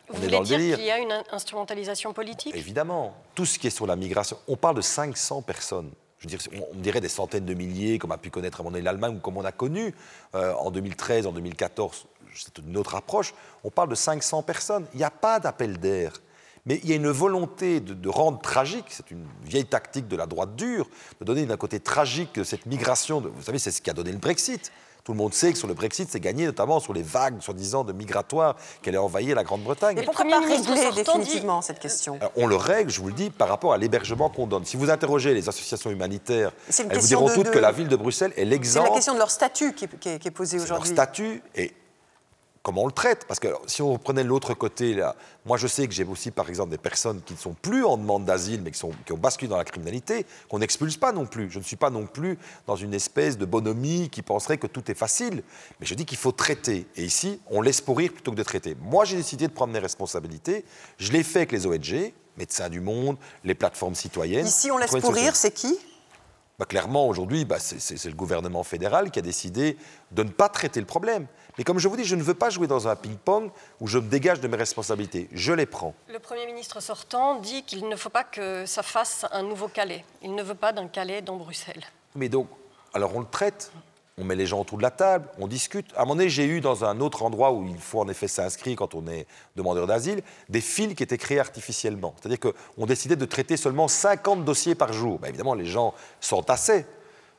[0.09, 2.55] Vous voulez dire qu'il y a une instrumentalisation politique?
[2.55, 3.15] Évidemment.
[3.35, 4.39] Tout ce qui est sur la migration.
[4.49, 5.91] On parle de 500 personnes.
[6.19, 8.71] Je veux dire, on dirait des centaines de milliers, comme a pu connaître à mon
[8.71, 9.95] l'Allemagne ou comme on a connu
[10.35, 14.87] euh, en 2013, en 2014 c'est une autre approche, on parle de 500 personnes.
[14.95, 16.13] Il n'y a pas d'appel d'air.
[16.67, 20.27] Mais il y a une volonté de, rendre tragique, c'est une vieille tactique de la
[20.27, 20.89] droite dure,
[21.21, 23.21] de donner d'un côté tragique cette migration.
[23.21, 24.73] vous savez, c'est ce qui a donné le Brexit.
[25.07, 27.85] Tout le monde sait que sur le Brexit, c'est gagné notamment sur les vagues, soi-disant,
[27.85, 29.95] de migratoires qu'elle a envahi la Grande-Bretagne.
[29.95, 32.19] Mais pourquoi pas régler définitivement cette question?
[32.35, 34.65] On le règle, je vous le dis, par rapport à l'hébergement qu'on donne.
[34.65, 38.33] Si vous interrogez les associations humanitaires, elles vous diront toutes que la ville de Bruxelles
[38.37, 38.87] est l'exemple.
[38.87, 40.89] C'est la question de leur statut qui est, qui est posée aujourd'hui.
[40.89, 41.73] Leur statut est
[42.67, 43.27] comment on le traite.
[43.29, 46.49] Parce que si on prenait l'autre côté, là, moi je sais que j'ai aussi par
[46.49, 49.17] exemple des personnes qui ne sont plus en demande d'asile, mais qui, sont, qui ont
[49.17, 51.49] basculé dans la criminalité, qu'on n'expulse pas non plus.
[51.49, 54.91] Je ne suis pas non plus dans une espèce de bonhomie qui penserait que tout
[54.91, 55.45] est facile.
[55.79, 56.89] Mais je dis qu'il faut traiter.
[56.97, 58.77] Et ici, on laisse pourrir plutôt que de traiter.
[58.81, 60.65] Moi j'ai décidé de prendre mes responsabilités.
[60.99, 64.45] Je l'ai fait avec les ONG, Médecins du Monde, les plateformes citoyennes.
[64.45, 65.79] Ici, on laisse pourrir, c'est qui?
[66.59, 69.77] Bah, clairement, aujourd'hui, bah, c'est le gouvernement fédéral qui a décidé
[70.13, 71.27] de ne pas traiter le problème.
[71.59, 73.99] Mais comme je vous dis, je ne veux pas jouer dans un ping-pong où je
[73.99, 75.29] me dégage de mes responsabilités.
[75.33, 75.95] Je les prends.
[76.09, 80.05] Le Premier ministre sortant dit qu'il ne faut pas que ça fasse un nouveau Calais.
[80.23, 81.85] Il ne veut pas d'un Calais dans Bruxelles.
[82.15, 82.49] Mais donc,
[82.93, 83.73] alors on le traite
[84.19, 85.93] on met les gens autour de la table, on discute.
[85.95, 88.29] À un moment donné, j'ai eu dans un autre endroit où il faut en effet
[88.29, 92.15] s'inscrire quand on est demandeur d'asile, des fils qui étaient créés artificiellement.
[92.19, 95.19] C'est-à-dire qu'on décidait de traiter seulement 50 dossiers par jour.
[95.19, 96.87] Ben, évidemment, les gens sont assez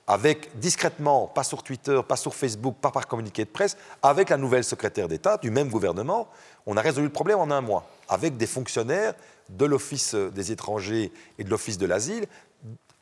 [0.08, 4.38] avec discrètement, pas sur Twitter, pas sur Facebook, pas par communiqué de presse, avec la
[4.38, 6.30] nouvelle secrétaire d'État du même gouvernement,
[6.66, 9.14] on a résolu le problème en un mois, avec des fonctionnaires
[9.50, 12.26] de l'Office des étrangers et de l'Office de l'asile,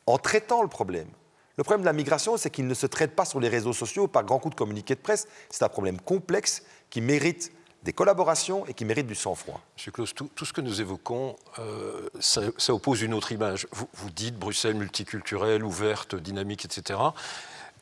[0.06, 1.08] en traitant le problème.
[1.56, 4.08] Le problème de la migration, c'est qu'il ne se traite pas sur les réseaux sociaux
[4.08, 5.26] par grand coup de communiqué de presse.
[5.48, 7.50] C'est un problème complexe qui mérite
[7.86, 9.60] des collaborations et qui mérite du sang-froid.
[9.76, 12.42] Monsieur Claus, tout, ce que nous évoquons, euh, ça,
[12.74, 13.68] oppose une autre image.
[13.70, 16.98] Vous dites Bruxelles multiculturelle, ouverte, dynamique, etc.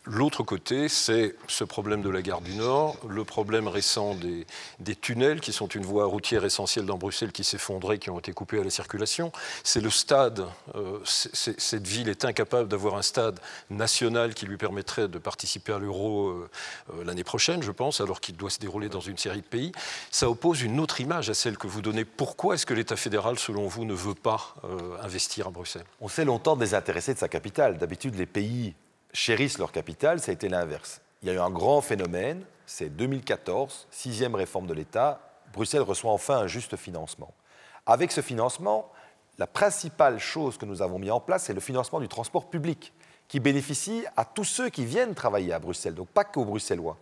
[0.06, 5.40] L'autre côté, c'est ce problème de la gare du Nord, le problème récent des, tunnels,
[5.40, 8.64] qui sont une voie routière essentielle dans Bruxelles, qui s'effondrait, qui ont été coupés à
[8.64, 9.32] la circulation.
[9.62, 10.46] C'est le stade.
[10.74, 13.40] Euh, cette ville est incapable d'avoir un stade
[13.70, 16.50] national qui lui permettrait de participer à l'euro euh,
[16.92, 19.72] euh, l'année prochaine, je pense, alors qu'il doit se dérouler dans une série de pays.
[20.10, 22.04] Ça oppose une autre image à celle que vous donnez.
[22.04, 24.54] Pourquoi est-ce que l'État fédéral, selon vous, ne veut pas
[25.02, 25.86] investir à Bruxelles?
[26.02, 27.78] On s'est longtemps désintéressé de sa capitale.
[27.78, 28.74] D'habitude, les pays
[29.14, 31.00] chérissent leur capitale, ça a été l'inverse.
[31.22, 35.20] Il y a eu un grand phénomène, c'est 2014, sixième réforme de l'État,
[35.54, 37.32] Bruxelles reçoit enfin un juste financement.
[37.86, 38.90] Avec ce financement,
[39.38, 42.92] la principale chose que nous avons mis en place, c'est le financement du transport public,
[43.28, 46.98] qui bénéficie à tous ceux qui viennent travailler à Bruxelles, donc pas qu'aux Bruxellois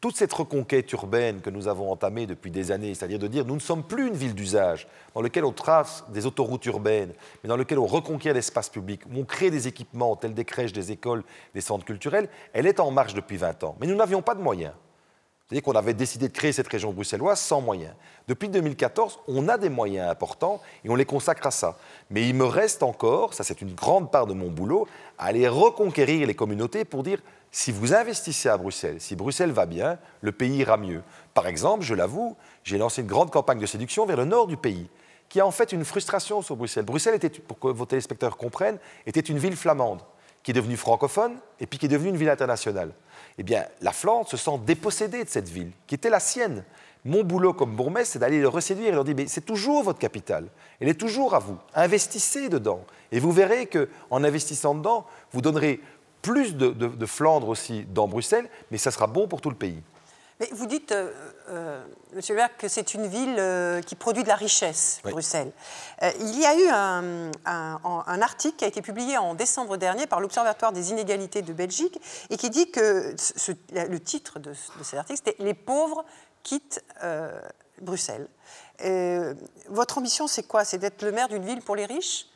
[0.00, 3.54] toute cette reconquête urbaine que nous avons entamée depuis des années, c'est-à-dire de dire nous
[3.54, 7.56] ne sommes plus une ville d'usage dans laquelle on trace des autoroutes urbaines, mais dans
[7.56, 11.22] laquelle on reconquiert l'espace public, où on crée des équipements tels des crèches, des écoles,
[11.54, 13.76] des centres culturels, elle est en marche depuis 20 ans.
[13.80, 14.72] Mais nous n'avions pas de moyens.
[15.50, 17.92] C'est-à-dire qu'on avait décidé de créer cette région bruxelloise sans moyens.
[18.28, 21.76] Depuis 2014, on a des moyens importants et on les consacre à ça.
[22.08, 24.86] Mais il me reste encore, ça c'est une grande part de mon boulot,
[25.18, 27.20] à aller reconquérir les communautés pour dire
[27.52, 31.02] si vous investissez à Bruxelles, si Bruxelles va bien, le pays ira mieux.
[31.34, 34.56] Par exemple, je l'avoue, j'ai lancé une grande campagne de séduction vers le nord du
[34.56, 34.88] pays,
[35.28, 36.84] qui a en fait une frustration sur Bruxelles.
[36.84, 40.00] Bruxelles, était, pour que vos téléspectateurs comprennent, était une ville flamande,
[40.42, 42.92] qui est devenue francophone et puis qui est devenue une ville internationale.
[43.38, 46.64] Eh bien, la Flandre se sent dépossédée de cette ville, qui était la sienne.
[47.04, 49.98] Mon boulot comme bourgmestre, c'est d'aller le reséduire et leur dire, mais c'est toujours votre
[49.98, 50.46] capitale,
[50.80, 52.84] elle est toujours à vous, investissez dedans.
[53.10, 55.80] Et vous verrez qu'en investissant dedans, vous donnerez
[56.22, 59.82] plus de, Flandre aussi dans Bruxelles, mais ça sera bon pour tout le pays.
[60.38, 61.12] Mais vous dites, euh,
[61.50, 65.52] euh Monsieur Berg, que c'est une ville euh, qui produit de la richesse, Bruxelles.
[66.02, 66.68] Euh, il y a eu
[67.44, 72.00] un, article qui a été publié en décembre dernier par l'Observatoire des inégalités de Belgique
[72.30, 73.14] et qui dit que
[73.72, 76.04] le titre de, de cet article, c'était Les pauvres
[76.42, 76.82] quitte
[77.80, 78.28] Bruxelles.
[79.68, 80.64] votre ambition, c'est quoi?
[80.64, 82.26] C'est d'être le maire d'une ville pour les riches?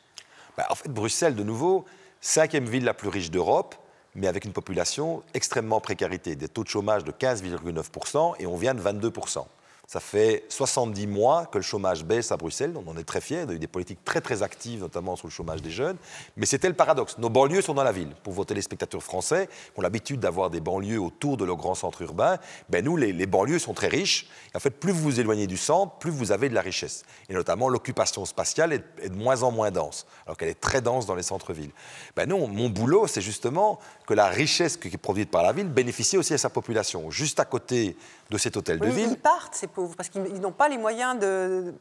[0.57, 1.85] Bah, En fait, Bruxelles, de nouveau,
[2.25, 3.75] cinquième ville la plus riche d'Europe,
[4.15, 8.73] mais avec une population extrêmement précarité, des taux de chômage de 15,9%, et on vient
[8.73, 9.45] de 22%.
[9.87, 12.73] Ça fait 70 mois que le chômage baisse à Bruxelles.
[12.75, 13.43] On en est très fiers.
[13.45, 15.97] On a eu des politiques très très actives, notamment sur le chômage des jeunes.
[16.37, 17.17] Mais c'était le paradoxe.
[17.19, 18.09] Nos banlieues sont dans la ville.
[18.23, 22.01] Pour vos téléspectateurs français, qui ont l'habitude d'avoir des banlieues autour de leurs grands centres
[22.01, 24.27] urbains, ben nous, les, banlieues sont très riches.
[24.55, 27.03] en fait, plus vous vous éloignez du centre, plus vous avez de la richesse.
[27.29, 31.05] Et notamment, l'occupation spatiale est, de moins en moins dense, alors qu'elle est très dense
[31.05, 31.71] dans les centres-villes.
[32.15, 35.67] Ben non, mon boulot, c'est justement que la richesse qui est produite par la ville
[35.67, 37.09] bénéficie aussi à sa population.
[37.09, 37.97] Juste à côté
[38.29, 39.09] de cet hôtel de ville.
[39.11, 41.73] Ils partent, ces pauvres, parce qu'ils n'ont pas les moyens de.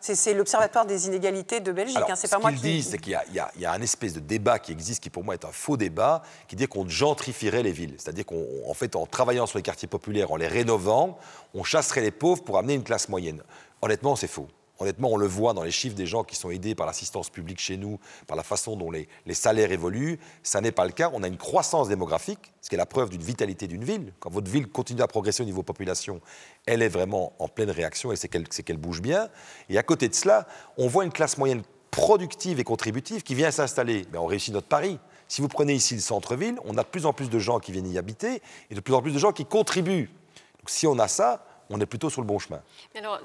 [0.00, 2.58] c'est l'Observatoire des inégalités de Belgique, hein, c'est pas moi qui.
[2.58, 5.24] Ce qu'ils disent, c'est qu'il y, a un espèce de débat qui existe, qui pour
[5.24, 7.94] moi est un faux débat, qui dit qu'on gentrifierait les villes.
[7.98, 11.18] C'est-à-dire qu'en fait, en travaillant sur les quartiers populaires, en les rénovant,
[11.54, 13.42] on chasserait les pauvres pour amener une classe moyenne.
[13.82, 14.48] Honnêtement, c'est faux.
[14.80, 17.60] Honnêtement, on le voit dans les chiffres des gens qui sont aidés par l'assistance publique
[17.60, 20.18] chez nous, par la façon dont les, salaires évoluent.
[20.42, 21.10] Ça n'est pas le cas.
[21.12, 24.14] On a une croissance démographique, ce qui est la preuve d'une vitalité d'une ville.
[24.20, 26.22] Quand votre ville continue à progresser au niveau population,
[26.64, 29.28] elle est vraiment en pleine réaction et c'est qu'elle bouge bien.
[29.68, 30.46] Et à côté de cela,
[30.78, 34.06] on voit une classe moyenne productive et contributive qui vient s'installer.
[34.12, 34.98] Mais on réussit notre pari.
[35.28, 37.70] Si vous prenez ici le centre-ville, on a de plus en plus de gens qui
[37.72, 38.40] viennent y habiter
[38.70, 40.10] et de plus en plus de gens qui contribuent.
[40.58, 42.60] Donc si on a ça, on est plutôt sur le bon chemin.
[42.96, 43.20] alors,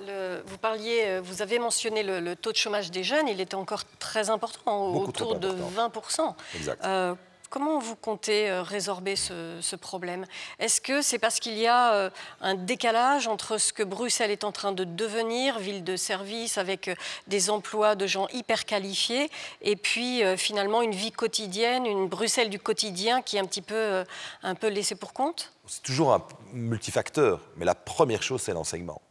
[0.46, 3.84] vous parliez, euh, vous avez mentionné le, taux de chômage des jeunes, il était encore
[4.00, 6.36] très important, autour de 20%.
[6.56, 6.86] Exact.
[6.86, 7.16] Euh,
[7.56, 10.26] Comment vous comptez euh, résorber ce, problème?
[10.60, 12.10] Est-ce que c'est parce qu'il y a euh,
[12.42, 16.90] un décalage entre ce que Bruxelles est en train de devenir, ville de service avec
[16.90, 16.96] euh,
[17.28, 22.60] des emplois de gens hyper qualifiés, et puis finalement une vie quotidienne, une Bruxelles du
[22.60, 24.04] quotidien qui est un petit peu,
[24.44, 25.54] un peu laissée pour compte?
[25.66, 29.02] C'est toujours un multifacteur, mais la première chose, c'est l'enseignement.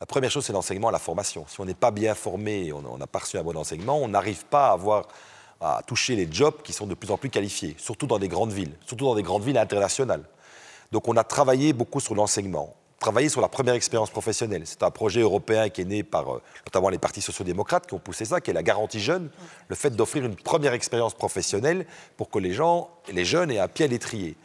[0.00, 1.46] La première chose, c'est l'enseignement, la formation.
[1.46, 4.46] Si on n'est pas bien formé, on n'a pas reçu un bon enseignement, on n'arrive
[4.46, 5.06] pas à avoir
[5.60, 8.52] à toucher les jobs qui sont de plus en plus qualifiés, surtout dans des grandes
[8.52, 10.22] villes, surtout dans des grandes villes internationales.
[10.92, 14.62] Donc on a travaillé beaucoup sur l'enseignement, travaillé sur la première expérience professionnelle.
[14.64, 17.98] C'est un projet européen qui est né par euh, notamment les partis sociaux-démocrates qui ont
[17.98, 19.30] poussé ça, qui est la garantie jeune,
[19.68, 23.68] le fait d'offrir une première expérience professionnelle pour que les gens, les jeunes aient un
[23.68, 24.36] pied à l'étrier.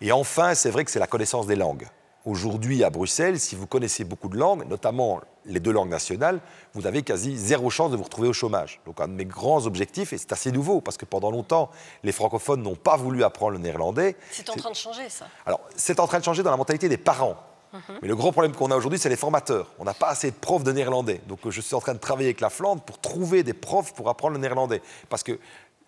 [0.00, 1.86] Et enfin, c'est vrai que c'est la connaissance des langues.
[2.26, 6.40] Aujourd'hui, à Bruxelles, si vous connaissez beaucoup de langues, notamment les deux langues nationales,
[6.74, 8.80] vous avez quasi zéro chance de vous retrouver au chômage.
[8.84, 11.70] Donc un de mes grands objectifs, et c'est assez nouveau, parce que pendant longtemps,
[12.02, 14.16] les francophones n'ont pas voulu apprendre le néerlandais.
[14.32, 16.88] C'est en train de changer, ça Alors, c'est en train de changer dans la mentalité
[16.88, 17.36] des parents.
[17.72, 17.80] Mhm.
[18.02, 19.68] Mais le gros problème qu'on a aujourd'hui, c'est les formateurs.
[19.78, 21.20] On n'a pas assez de profs de néerlandais.
[21.28, 24.08] Donc je suis en train de travailler avec la Flandre pour trouver des profs pour
[24.08, 24.82] apprendre le néerlandais.
[25.08, 25.38] Parce que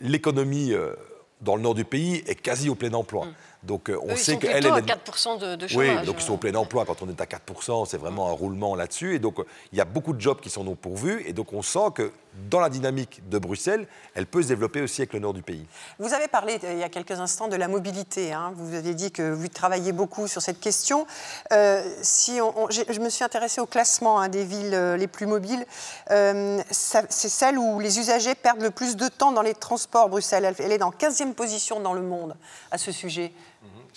[0.01, 0.95] l'économie euh,
[1.41, 3.25] dans le nord du pays est quasi au plein emploi.
[3.25, 3.35] Mhm.
[3.65, 5.99] Donc euh, on sait qu'elle est à 4% de, de, chômage.
[6.01, 6.85] Oui, donc ils sont au plein emploi.
[6.87, 9.17] Quand on est à 4%, c'est vraiment un roulement là-dessus.
[9.17, 11.25] Et donc euh, il y a beaucoup de jobs qui sont non pourvus.
[11.27, 12.13] Et donc on sent que
[12.51, 15.67] dans la dynamique de Bruxelles, elle peut se développer aussi avec le nord du pays.
[15.99, 18.33] Vous avez parlé euh, il y a quelques instants de la mobilité.
[18.33, 18.53] Hein.
[18.55, 21.07] Vous avez dit que vous travaillez beaucoup sur cette question.
[22.03, 25.67] si on, je me suis intéressée au classement hein, des villes les plus mobiles.
[26.09, 30.09] c'est celle où les usagers perdent le plus de temps dans les transports.
[30.09, 32.37] Bruxelles, elle est dans 15e position dans le monde
[32.71, 33.33] à ce sujet.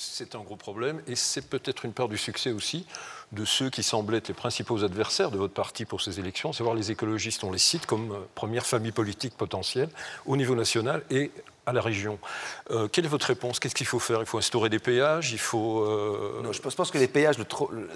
[0.03, 2.87] C'est un gros problème et c'est peut-être une part du succès aussi
[3.33, 6.63] de ceux qui semblent être les principaux adversaires de votre parti pour ces élections, c'est
[6.63, 9.89] voir les écologistes, on les cite comme euh, première famille politique potentielle
[10.25, 11.29] au niveau national et
[11.67, 12.17] à la région.
[12.71, 13.59] Euh, quelle est votre réponse?
[13.59, 14.19] Qu'est-ce qu'il faut faire?
[14.21, 15.81] Il faut instaurer des péages Il faut.
[15.81, 17.35] Euh, non, je pense que les péages.
[17.37, 17.45] il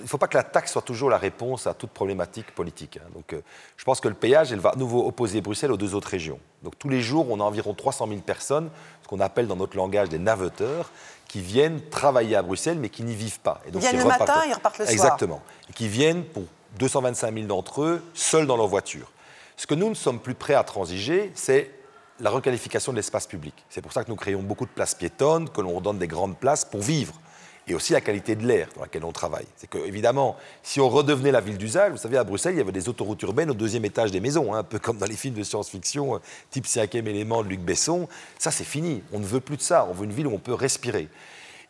[0.03, 2.97] ne faut pas que la taxe soit toujours la réponse à toute problématique politique.
[2.97, 3.09] Hein.
[3.15, 3.35] Donc,
[3.75, 6.39] je pense que le péage, elle va à nouveau opposer Bruxelles aux deux autres régions.
[6.61, 8.69] Donc, tous les jours, on a environ 300 000 personnes,
[9.01, 10.91] ce qu'on appelle dans notre langage des naveteurs,
[11.35, 13.59] qui viennent travailler à Bruxelles, mais qui n'y vivent pas.
[13.67, 14.93] Et donc, ils viennent le matin, ils repartent le soir.
[14.93, 15.41] Exactement.
[15.69, 16.43] Et qui viennent, pour
[16.79, 19.11] 225 000 d'entre eux, seuls dans leur voiture.
[19.57, 21.71] Ce que nous ne sommes plus prêts à transiger, c'est
[22.21, 23.53] la requalification de l'espace public.
[23.69, 26.37] C'est pour ça que nous créons beaucoup de places piétonnes, que l'on donne des grandes
[26.37, 27.13] places pour vivre
[27.67, 29.45] et aussi la qualité de l'air dans laquelle on travaille.
[29.57, 32.61] C'est que, évidemment, si on redevenait la ville d'usage, vous savez, à Bruxelles, il y
[32.61, 35.15] avait des autoroutes urbaines au deuxième étage des maisons, hein, un peu comme dans les
[35.15, 36.19] films de science-fiction, euh,
[36.51, 38.07] type cinquième élément de Luc Besson.
[38.37, 39.01] Ça, c'est fini.
[39.13, 39.87] On ne veut plus de ça.
[39.89, 41.07] On veut une ville où on peut respirer.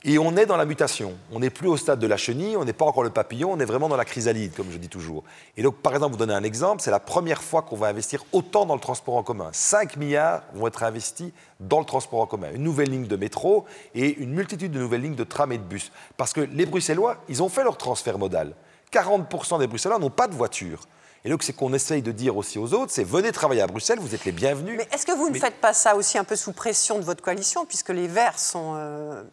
[0.08, 1.14] Et on est dans la mutation.
[1.32, 3.60] On n'est plus au stade de la chenille, on n'est pas encore le papillon, on
[3.60, 5.24] est vraiment dans la chrysalide, comme je dis toujours.
[5.58, 8.24] Et donc, par exemple, vous donner un exemple, c'est la première fois qu'on va investir
[8.32, 9.50] autant dans le transport en commun.
[9.52, 12.50] 5 milliards vont être investis dans le transport en commun.
[12.54, 13.66] Une nouvelle ligne de métro
[13.96, 15.92] et une multitude de nouvelles lignes de tram et de bus.
[16.18, 18.54] Parce que les Bruxellois, ils ont fait leur transfert modal.
[18.94, 20.82] 40% des Bruxellois n'ont pas de voiture.
[21.26, 23.98] Et donc, c'est qu'on essaye de dire aussi aux autres, c'est venez travailler à Bruxelles,
[24.00, 24.78] vous êtes les bienvenus.
[24.78, 27.24] Mais est-ce que vous ne faites pas ça aussi un peu sous pression de votre
[27.24, 29.24] coalition, puisque les Verts sont, euh,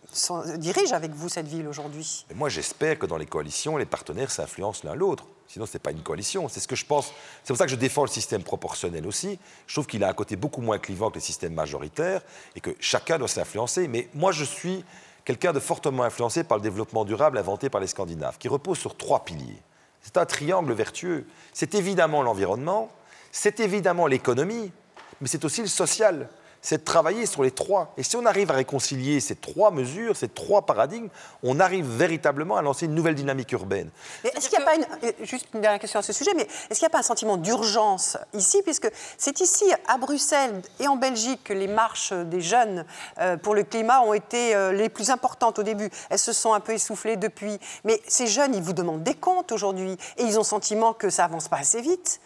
[0.57, 2.25] dirigent avec vous cette ville aujourd'hui?
[2.35, 5.27] Moi, j'espère que dans les coalitions, les partenaires s'influencent l'un l'autre.
[5.49, 6.49] Sinon, ce n'est pas une coalition.
[6.49, 7.13] C'est ce que je pense.
[7.45, 9.39] C'est pour ça que je défends le système proportionnel aussi.
[9.67, 12.23] Je trouve qu'il a un côté beaucoup moins clivant que les systèmes majoritaires
[12.57, 13.87] et que chacun doit s'influencer.
[13.87, 14.83] Mais moi, je suis
[15.27, 18.97] quelqu'un de fortement influencé par le développement durable inventé par les Scandinaves, qui repose sur
[18.97, 19.61] trois piliers.
[20.03, 21.25] C'est un triangle vertueux.
[21.53, 22.91] C'est évidemment l'environnement,
[23.31, 24.73] c'est évidemment l'économie,
[25.21, 26.29] mais c'est aussi le social
[26.63, 27.93] c'est de travailler sur les trois.
[27.97, 31.09] Et si on arrive à réconcilier ces trois mesures, ces trois paradigmes,
[31.43, 33.91] on arrive véritablement à lancer une nouvelle dynamique urbaine.
[34.25, 36.87] Est-ce qu'il n'y a pas juste une dernière question à ce sujet, mais est-ce qu'il
[36.87, 41.41] n'y a pas un sentiment d'urgence ici, puisque c'est ici, à Bruxelles et en Belgique,
[41.45, 42.85] que les marches des jeunes
[43.19, 45.91] euh, pour le climat ont été euh, les plus importantes au début.
[46.11, 47.59] Elles se sont un peu essoufflées depuis.
[47.85, 51.11] Mais ces jeunes, ils vous demandent des comptes aujourd'hui, et ils ont le sentiment que
[51.11, 52.21] ça avance pas assez vite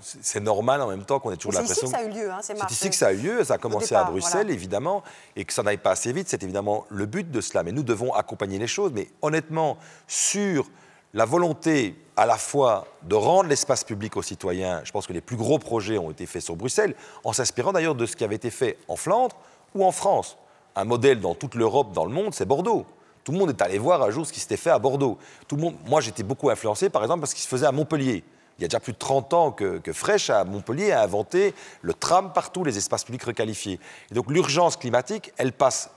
[0.00, 1.88] c'est normal en même temps qu'on ait toujours l'impression.
[1.88, 3.44] C'est ici que ça a eu lieu, hein, C'est ici que ça a eu lieu,
[3.44, 5.02] ça a commencé à Bruxelles, évidemment,
[5.36, 7.62] et que ça n'aille pas assez vite, c'est évidemment le but de cela.
[7.62, 8.92] Mais nous devons accompagner les choses.
[8.94, 10.68] Mais honnêtement, sur
[11.14, 15.20] la volonté à la fois de rendre l'espace public aux citoyens, je pense que les
[15.20, 18.36] plus gros projets ont été faits sur Bruxelles, en s'inspirant d'ailleurs de ce qui avait
[18.36, 19.36] été fait en Flandre
[19.74, 20.36] ou en France.
[20.76, 22.86] Un modèle dans toute l'Europe, dans le monde, c'est Bordeaux.
[23.24, 25.18] Tout le monde est allé voir un jour ce qui s'était fait à Bordeaux.
[25.46, 28.24] Tout le monde, moi, j'étais beaucoup influencé, par exemple, parce qu'il se faisait à Montpellier.
[28.60, 31.94] Il y a déjà plus de 30 ans que, que à Montpellier, a inventé le
[31.94, 33.80] tram partout, les espaces publics requalifiés.
[34.10, 35.88] Donc l'urgence climatique, elle passe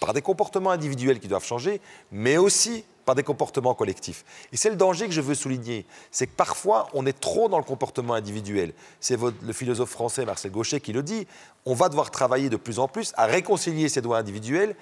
[0.00, 4.24] par des comportements individuels qui doivent changer, mais aussi par des comportements collectifs.
[4.52, 7.58] Et c'est le danger que je veux souligner, c'est que parfois on est trop dans
[7.58, 8.72] le comportement individuel.
[8.98, 11.28] C'est le philosophe français Marcel Gauchet qui le dit,
[11.64, 14.74] on va devoir travailler de plus en plus à réconcilier ces droits individuels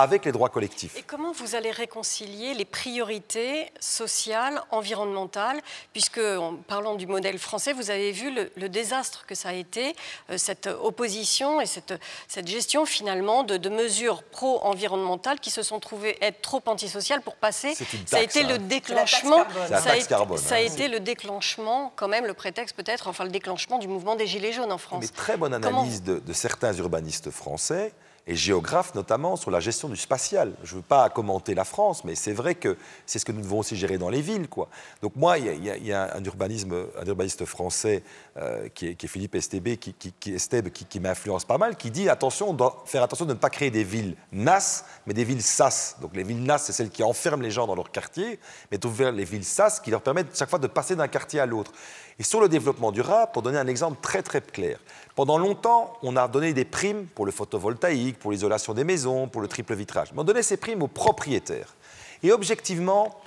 [0.00, 0.96] avec les droits collectifs.
[0.96, 5.60] Et comment vous allez réconcilier les priorités sociales, environnementales,
[5.92, 9.94] puisque en parlant du modèle français, vous avez vu le, désastre que ça a été,
[10.30, 11.94] euh, cette opposition et cette,
[12.28, 17.74] cette gestion finalement de, mesures pro-environnementales qui se sont trouvées être trop antisociales pour passer.
[18.06, 19.44] ça a été le déclenchement.
[19.68, 23.30] Ça a, été, ça a été le déclenchement, quand même, le prétexte peut-être, enfin le
[23.30, 25.00] déclenchement du mouvement des Gilets jaunes en France.
[25.00, 27.92] Mais très bonne analyse de, de certains urbanistes français
[28.26, 30.54] et géographes notamment sur la gestion du spatial.
[30.64, 33.40] Je ne veux pas commenter la France, mais c'est vrai que c'est ce que nous
[33.40, 34.48] devons aussi gérer dans les villes.
[34.48, 34.68] Quoi.
[35.00, 38.02] Donc moi, il y, a, un, urbanisme, un urbaniste français
[38.36, 42.82] euh, qui, est, Philippe Estébé, qui, qui, m'influence pas mal, qui dit attention, on doit
[42.86, 45.96] faire attention de ne pas créer des villes NAS, mais des villes SAS.
[46.00, 48.40] Donc les villes NAS, c'est celles qui enferment les gens dans leur quartier,
[48.72, 51.46] mais ouvrir les villes SAS qui leur permettent chaque fois de passer d'un quartier à
[51.46, 51.72] l'autre.
[52.18, 54.78] Et sur le développement durable, pour donner un exemple très très clair,
[55.14, 59.42] pendant longtemps, on a donné des primes pour le photovoltaïque, pour l'isolation des maisons, pour
[59.42, 60.12] le triple vitrage.
[60.12, 61.74] Mais on donnait ces primes aux propriétaires.
[62.22, 63.20] Et objectivement,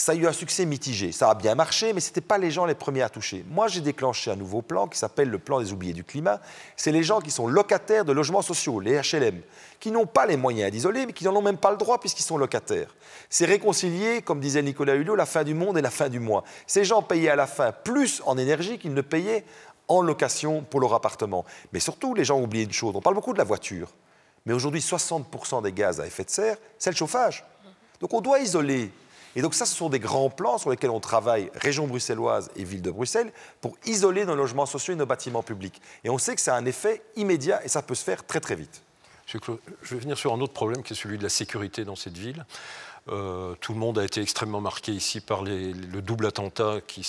[0.00, 1.10] ça a eu un succès mitigé.
[1.10, 3.44] Ça a bien marché, mais ce n'étaient pas les gens les premiers à toucher.
[3.50, 6.40] Moi, j'ai déclenché un nouveau plan qui s'appelle le plan des oubliés du climat.
[6.76, 9.40] C'est les gens qui sont locataires de logements sociaux, les HLM,
[9.80, 12.22] qui n'ont pas les moyens d'isoler, mais qui n'en ont même pas le droit puisqu'ils
[12.22, 12.94] sont locataires.
[13.28, 16.44] C'est réconcilier, comme disait Nicolas Hulot, la fin du monde et la fin du mois.
[16.68, 19.44] Ces gens payaient à la fin plus en énergie qu'ils ne payaient
[19.88, 21.44] en location pour leur appartement.
[21.72, 22.94] Mais surtout, les gens ont oublié une chose.
[22.94, 23.88] On parle beaucoup de la voiture.
[24.46, 27.44] Mais aujourd'hui, 60% des gaz à effet de serre, c'est le chauffage.
[28.00, 28.92] Donc on doit isoler
[29.38, 32.64] et donc ça, ce sont des grands plans sur lesquels on travaille, région bruxelloise et
[32.64, 35.80] ville de Bruxelles, pour isoler nos logements sociaux et nos bâtiments publics.
[36.02, 38.40] Et on sait que ça a un effet immédiat et ça peut se faire très
[38.40, 38.82] très vite.
[39.28, 39.38] Je
[39.94, 42.44] vais venir sur un autre problème qui est celui de la sécurité dans cette ville.
[43.10, 47.06] Euh, tout le monde a été extrêmement marqué ici par le double attentat qui,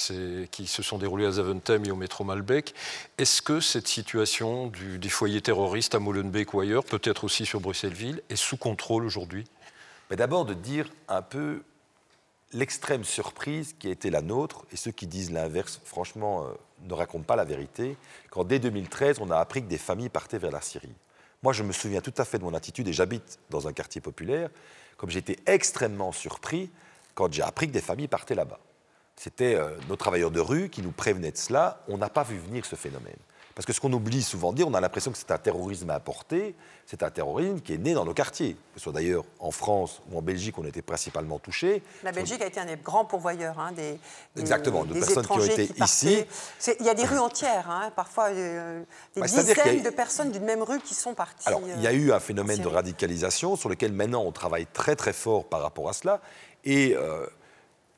[0.52, 2.76] qui, se sont déroulés à Zaventem et au métro Malbec.
[3.18, 7.60] Est-ce que cette situation du, des foyers terroristes à Molenbeek ou ailleurs, peut-être aussi sur
[7.60, 9.46] Bruxelles-Ville, est sous contrôle aujourd'hui?
[10.12, 11.62] D'abord de dire un peu
[12.54, 16.52] l'extrême surprise qui a été la nôtre, et ceux qui disent l'inverse, franchement, euh,
[16.84, 17.98] ne racontent pas la vérité,
[18.30, 20.94] quand dès 2013, on a appris que des familles partaient vers la Syrie.
[21.44, 24.02] Moi, je me souviens tout à fait de mon attitude, et j'habite dans un quartier
[24.02, 24.50] populaire,
[24.98, 26.70] comme j'étais extrêmement surpris
[27.16, 28.60] quand j'ai appris que des familles partaient là-bas.
[29.16, 32.38] C'était euh, nos travailleurs de rue qui nous prévenaient de cela, on n'a pas vu
[32.38, 33.18] venir ce phénomène.
[33.60, 35.90] Parce que ce qu'on oublie souvent de dire, on a l'impression que c'est un terrorisme
[35.90, 38.54] importé, c'est un terrorisme qui est né dans nos quartiers.
[38.54, 41.84] Que ce soit d'ailleurs en France ou en Belgique, on était principalement touchés.
[42.02, 44.00] La Belgique a été un des grands pourvoyeurs hein, des,
[44.38, 46.24] Exactement, de personnes qui ont été ici.
[46.80, 48.82] Il y a des rues entières, hein, parfois euh,
[49.18, 51.50] des dizaines de personnes d'une même rue qui sont parties.
[51.50, 54.96] Alors, il y a eu un phénomène de radicalisation sur lequel maintenant on travaille très
[54.96, 56.22] très fort par rapport à cela.
[56.64, 57.26] Et euh,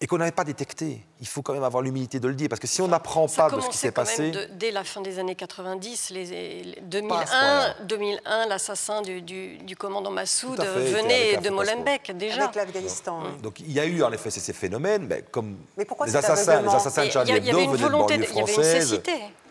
[0.02, 1.06] et qu'on n'avait pas détecté.
[1.20, 3.52] Il faut quand même avoir l'humilité de le dire, parce que si on n'apprend pas
[3.52, 4.32] de ce qui s'est passé...
[4.32, 10.60] Même dès la fin des années 90, les, 2001, 2001 l'assassin du, du, commandant Massoud
[10.60, 12.46] venait de Molenbeek, déjà.
[12.46, 13.22] Avec l'Afghanistan.
[13.44, 17.06] Donc il y a eu en effet ces phénomènes, mais comme les, assassins, les assassins
[17.06, 19.02] de Charlie Hebdo venaient de banlieue française...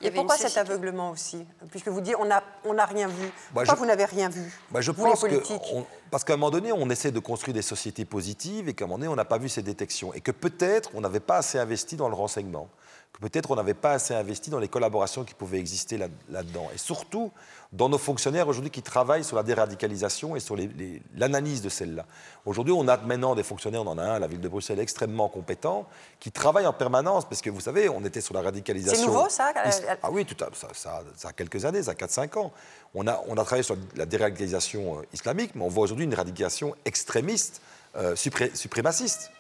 [0.03, 1.45] Et pourquoi cet aveuglement aussi?
[1.71, 3.27] Puisque vous dites on n'a on a rien vu.
[3.53, 5.43] Bah, pourquoi vous n'avez rien vu bah, Je pense que
[6.11, 8.89] parce qu'à un moment donné, on essaie de construire des sociétés positives et qu'à un
[8.89, 10.13] moment donné, on n'a pas vu ces détections.
[10.15, 12.69] Et que peut-être on n'avait pas assez investi dans le renseignement.
[13.13, 15.99] Que peut-être on n'avait pas assez investi dans les collaborations qui pouvaient exister
[16.29, 16.69] là-dedans.
[16.75, 17.31] et surtout,
[17.73, 20.57] dans nos fonctionnaires aujourd'hui qui travaillent sur la déradicalisation et sur
[21.17, 22.05] l'analyse de celle-là.
[22.45, 24.81] Aujourd'hui, on a maintenant des fonctionnaires, on en a un à la ville de Bruxelles
[24.81, 25.87] extrêmement compétent,
[26.19, 29.01] qui travaillent en permanence, parce que vous savez, on était sur la radicalisation.
[29.01, 29.53] C'est nouveau ça
[30.03, 32.53] Ah oui, tout à, ça, ça, ça, a quelques années, ça a 4-5 ans.
[32.95, 36.15] On a, on a travaillé sur la déradicalisation euh, islamique, mais on voit aujourd'hui une
[36.15, 37.63] radicalisation extrémiste,
[37.97, 39.31] euh, suprémaciste.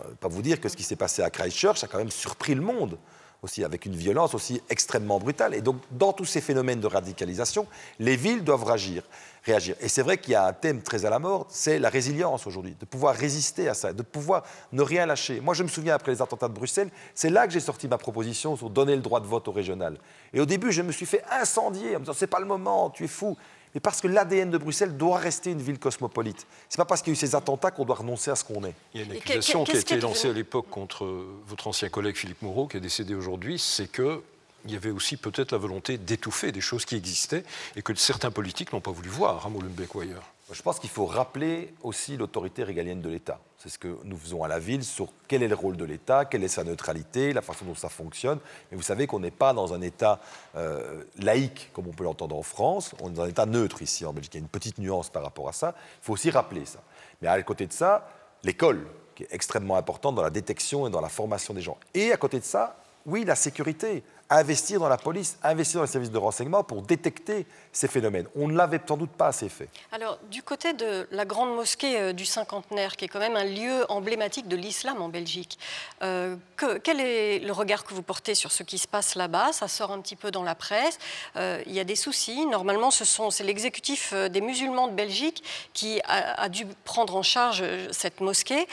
[0.00, 2.56] Euh, pas vous dire que ce qui s'est passé à Christchurch a quand même surpris
[2.56, 2.98] le monde
[3.42, 5.54] aussi avec une violence aussi extrêmement brutale.
[5.54, 7.66] Et donc, dans tous ces phénomènes de radicalisation,
[7.98, 9.02] les villes doivent réagir.
[9.44, 9.76] réagir.
[9.80, 12.46] Et c'est vrai qu'il y a un thème très à la mort, c'est la résilience
[12.46, 15.40] aujourd'hui, de pouvoir résister à ça, de pouvoir ne rien lâcher.
[15.40, 17.98] Moi, je me souviens, après les attentats de Bruxelles, c'est là que j'ai sorti ma
[17.98, 19.98] proposition sur donner le droit de vote au régional.
[20.32, 22.90] Et au début, je me suis fait incendier en me disant, c'est pas le moment,
[22.90, 23.36] tu es fou
[23.76, 26.46] mais parce que l'ADN de Bruxelles doit rester une ville cosmopolite.
[26.70, 28.64] C'est pas parce qu'il y a eu ces attentats qu'on doit renoncer à ce qu'on
[28.64, 28.72] est.
[28.94, 31.04] Il y a une accusation qui a été lancée à l'époque contre
[31.46, 34.22] votre ancien collègue Philippe Moreau, qui est décédé aujourd'hui, c'est que
[34.64, 37.44] il y avait aussi peut-être la volonté d'étouffer des choses qui existaient
[37.76, 40.24] et que certains politiques n'ont pas voulu voir à Molenbeek ou ailleurs.
[40.52, 43.40] Je pense qu'il faut rappeler aussi l'autorité régalienne de l'État.
[43.58, 46.24] C'est ce que nous faisons à la ville sur quel est le rôle de l'État,
[46.24, 48.38] quelle est sa neutralité, la façon dont ça fonctionne.
[48.70, 50.20] Mais vous savez qu'on n'est pas dans un État
[50.54, 52.94] euh, laïque comme on peut l'entendre en France.
[53.00, 54.34] On est dans un État neutre ici en Belgique.
[54.34, 55.74] Il y a une petite nuance par rapport à ça.
[56.02, 56.78] Il faut aussi rappeler ça.
[57.22, 58.08] Mais à côté de ça,
[58.44, 58.86] l'école,
[59.16, 61.78] qui est extrêmement importante dans la détection et dans la formation des gens.
[61.92, 65.90] Et à côté de ça, oui, la sécurité investir dans la police, investir dans les
[65.90, 68.26] services de renseignement pour détecter ces phénomènes.
[68.34, 69.68] On ne l'avait sans doute pas assez fait.
[69.92, 73.44] Alors, du côté de la grande mosquée euh, du cinquantenaire, qui est quand même un
[73.44, 75.58] lieu emblématique de l'islam en Belgique,
[76.02, 76.36] euh,
[76.82, 79.52] quel est le regard que vous portez sur ce qui se passe là-bas?
[79.52, 80.98] Ça sort un petit peu dans la presse.
[81.36, 82.46] Euh, il y a des soucis.
[82.46, 87.62] Normalement, ce sont, c'est l'exécutif des musulmans de Belgique qui a, dû prendre en charge
[87.90, 88.66] cette mosquée,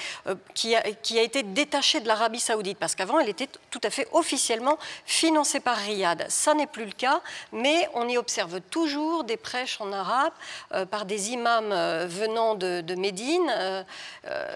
[0.54, 3.90] qui, a, qui a été détachée de l'Arabie saoudite, parce qu'avant, elle était tout à
[3.90, 6.26] fait officiellement financée c'est par Riyad.
[6.30, 7.22] Ça n'est plus le cas,
[7.52, 10.34] mais on y observe toujours des prêches en arabe
[10.74, 13.50] euh, par des imams euh, venant de, Médine.
[13.50, 13.84] Euh,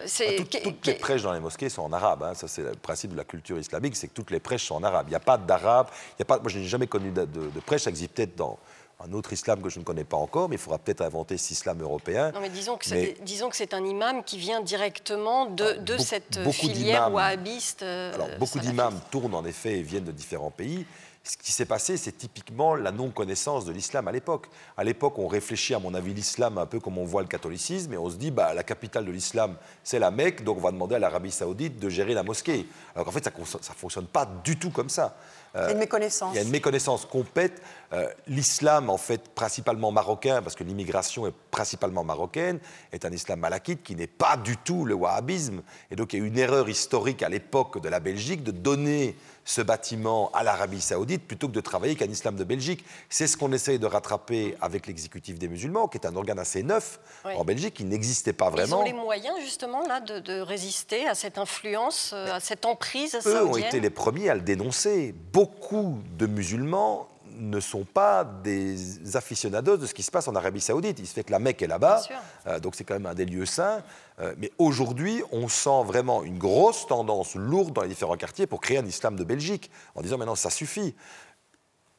[0.05, 0.37] c'est...
[0.39, 2.23] Ah, toutes les prêches dans les mosquées sont en arabe.
[2.23, 2.33] Hein.
[2.33, 4.83] Ça, c'est le principe de la culture islamique, c'est que toutes les prêches sont en
[4.83, 5.07] arabe.
[5.07, 5.87] Il n'y a pas d'arabe.
[6.11, 6.39] Il y a pas...
[6.39, 7.81] Moi, je n'ai jamais connu de, de, prêche.
[7.81, 8.59] Ça existe peut-être dans
[8.99, 11.51] un autre islam que je ne connais pas encore, mais il faudra peut-être inventer cet
[11.51, 12.31] islam européen.
[12.31, 17.83] Non, mais disons que, c'est, un imam qui vient directement de, de cette filière wahhabiste.
[17.83, 20.85] Euh, alors, beaucoup d'imams tournent en effet et viennent de différents pays.
[21.27, 24.47] Ce qui s'est passé, c'est typiquement la non-connaissance de l'islam à l'époque.
[24.77, 27.93] À l'époque, on réfléchit, à mon avis, l'islam un peu comme on voit le catholicisme,
[27.93, 30.71] et on se dit, bah, la capitale de l'islam, c'est la Mecque, donc on va
[30.71, 32.65] demander à l'Arabie saoudite de gérer la mosquée.
[32.95, 35.17] Alors qu'en fait, ça ne fonctionne pas du tout comme ça.
[35.57, 36.33] Il y a une méconnaissance.
[36.33, 37.61] Il y a une méconnaissance complète.
[37.93, 42.59] Euh, l'islam, en fait, principalement marocain, parce que l'immigration est principalement marocaine,
[42.91, 45.61] est un islam malakite qui n'est pas du tout le wahhabisme.
[45.89, 48.51] Et donc, il y a eu une erreur historique à l'époque de la Belgique de
[48.51, 49.15] donner
[49.47, 52.83] ce bâtiment à l'Arabie saoudite plutôt que de travailler qu'un islam de Belgique.
[53.09, 56.63] C'est ce qu'on essaye de rattraper avec l'exécutif des musulmans, qui est un organe assez
[56.63, 58.83] neuf en Belgique, qui n'existait pas vraiment.
[58.83, 63.17] Ils ont les moyens justement là de, résister à cette influence, euh, à cette emprise
[63.25, 65.15] Eux ont été les premiers à le dénoncer.
[65.31, 67.07] Beaucoup de musulmans
[67.39, 70.99] ne sont pas des aficionados de ce qui se passe en Arabie Saoudite.
[70.99, 72.03] Il se fait que la Mecque est là-bas,
[72.47, 73.81] euh, donc c'est quand même un des lieux saints.
[74.19, 78.61] Euh, mais aujourd'hui, on sent vraiment une grosse tendance lourde dans les différents quartiers pour
[78.61, 80.95] créer un islam de Belgique, en disant maintenant ça suffit.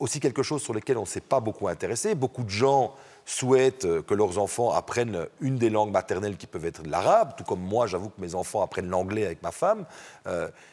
[0.00, 2.14] Aussi quelque chose sur lequel on ne s'est pas beaucoup intéressé.
[2.14, 2.94] Beaucoup de gens
[3.26, 7.42] souhaitent euh, que leurs enfants apprennent une des langues maternelles qui peuvent être l'arabe, tout
[7.42, 9.84] comme moi, j'avoue que mes enfants apprennent l'anglais avec ma femme.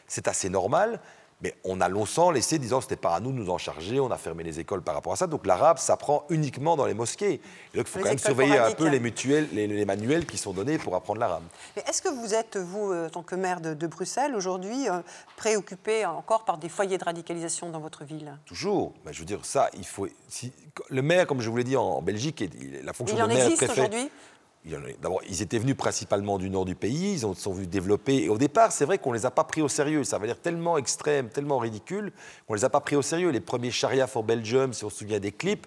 [0.06, 1.00] c'est assez normal.
[1.42, 3.58] Mais on a longtemps laissé, disant que ce n'était pas à nous de nous en
[3.58, 5.26] charger, on a fermé les écoles par rapport à ça.
[5.26, 7.40] Donc l'arabe s'apprend uniquement dans les mosquées.
[7.74, 10.52] Et donc il faut quand même surveiller un peu les, mutuels, les, manuels qui sont
[10.52, 11.42] donnés pour apprendre l'arabe.
[11.76, 15.00] Mais est-ce que vous êtes, vous, euh, en tant que maire de, Bruxelles, aujourd'hui, euh,
[15.36, 18.36] préoccupé encore par des foyers de radicalisation dans votre ville?
[18.46, 18.94] Toujours.
[19.04, 20.08] Mais je veux dire, ça, il faut.
[20.88, 22.44] le maire, comme je vous l'ai dit en, Belgique,
[22.82, 24.10] la fonction il de maire existe aujourd'hui?
[25.00, 28.24] D'abord, ils étaient venus principalement du nord du pays, ils ont, sont venus développer.
[28.24, 30.02] Et au départ, c'est vrai qu'on ne les a pas pris au sérieux.
[30.02, 32.12] Ça va dire tellement extrême, tellement ridicule,
[32.46, 33.30] qu'on ne les a pas pris au sérieux.
[33.30, 35.66] Les premiers Sharia for Belgium, si on se souvient des clips,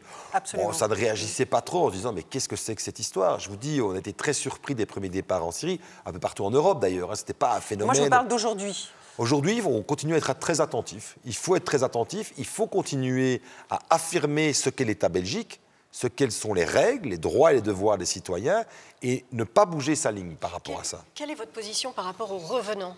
[0.54, 3.00] bon, ça ne réagissait pas trop en se disant Mais qu'est-ce que c'est que cette
[3.00, 3.40] histoire?
[3.40, 6.44] Je vous dis, on était très surpris des premiers départs en Syrie, un peu partout
[6.44, 7.12] en Europe d'ailleurs.
[7.12, 7.16] Hein.
[7.16, 7.88] Ce n'était pas un phénomène.
[7.88, 8.92] Moi, je vous parle d'aujourd'hui.
[9.18, 11.18] Aujourd'hui, on continue à être très attentif.
[11.26, 12.34] Il faut être très attentif.
[12.38, 15.60] Il faut continuer à affirmer ce qu'est l'État belgique
[15.92, 18.64] ce quelles sont les règles, les droits et les devoirs des citoyens
[19.02, 21.04] et ne pas bouger sa ligne par rapport à ça.
[21.16, 22.96] Quelle est votre position par rapport aux revenants?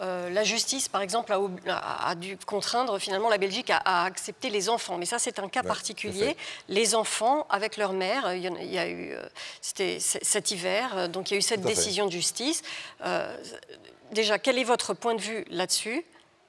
[0.00, 1.32] Euh, La justice, par exemple,
[1.68, 5.62] a, dû contraindre finalement la Belgique à, accepter les enfants, mais ça c'est un cas
[5.62, 6.36] particulier.
[6.68, 9.22] Les enfants avec leur mère, il y, a, eu, euh,
[9.60, 12.62] c'était cet hiver, euh, donc il y a eu cette décision de justice.
[14.12, 16.04] déjà, quel est votre point de vue là-dessus?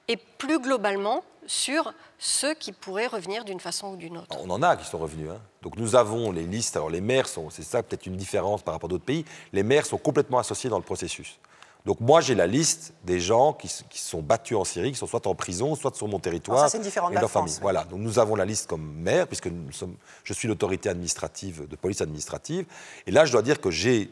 [0.08, 4.36] Et plus globalement, sur ceux qui pourraient revenir d'une façon ou d'une autre.
[4.40, 5.30] On en a qui sont revenus.
[5.30, 5.40] Hein.
[5.62, 6.76] Donc nous avons les listes.
[6.76, 9.24] Alors les maires sont, c'est ça peut-être une différence par rapport à d'autres pays.
[9.52, 11.38] Les maires sont complètement associés dans le processus.
[11.86, 15.06] Donc moi j'ai la liste des gens qui, qui, sont battus en Syrie, qui sont
[15.06, 16.58] soit en prison, soit sur mon territoire.
[16.58, 17.60] ça c'est différent de la France.
[17.62, 17.84] Voilà.
[17.84, 19.94] Donc nous avons la liste comme maire, puisque nous sommes,
[20.24, 22.66] je suis l'autorité administrative de police administrative.
[23.06, 24.10] Et là je dois dire que j'ai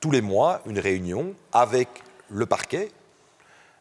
[0.00, 1.88] tous les mois une réunion avec
[2.28, 2.90] le parquet,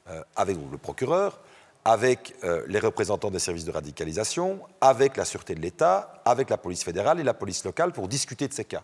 [0.07, 1.39] euh, avec le procureur,
[1.83, 6.57] avec euh, les représentants des services de radicalisation, avec la sûreté de l'État, avec la
[6.57, 8.83] police fédérale et la police locale pour discuter de ces cas.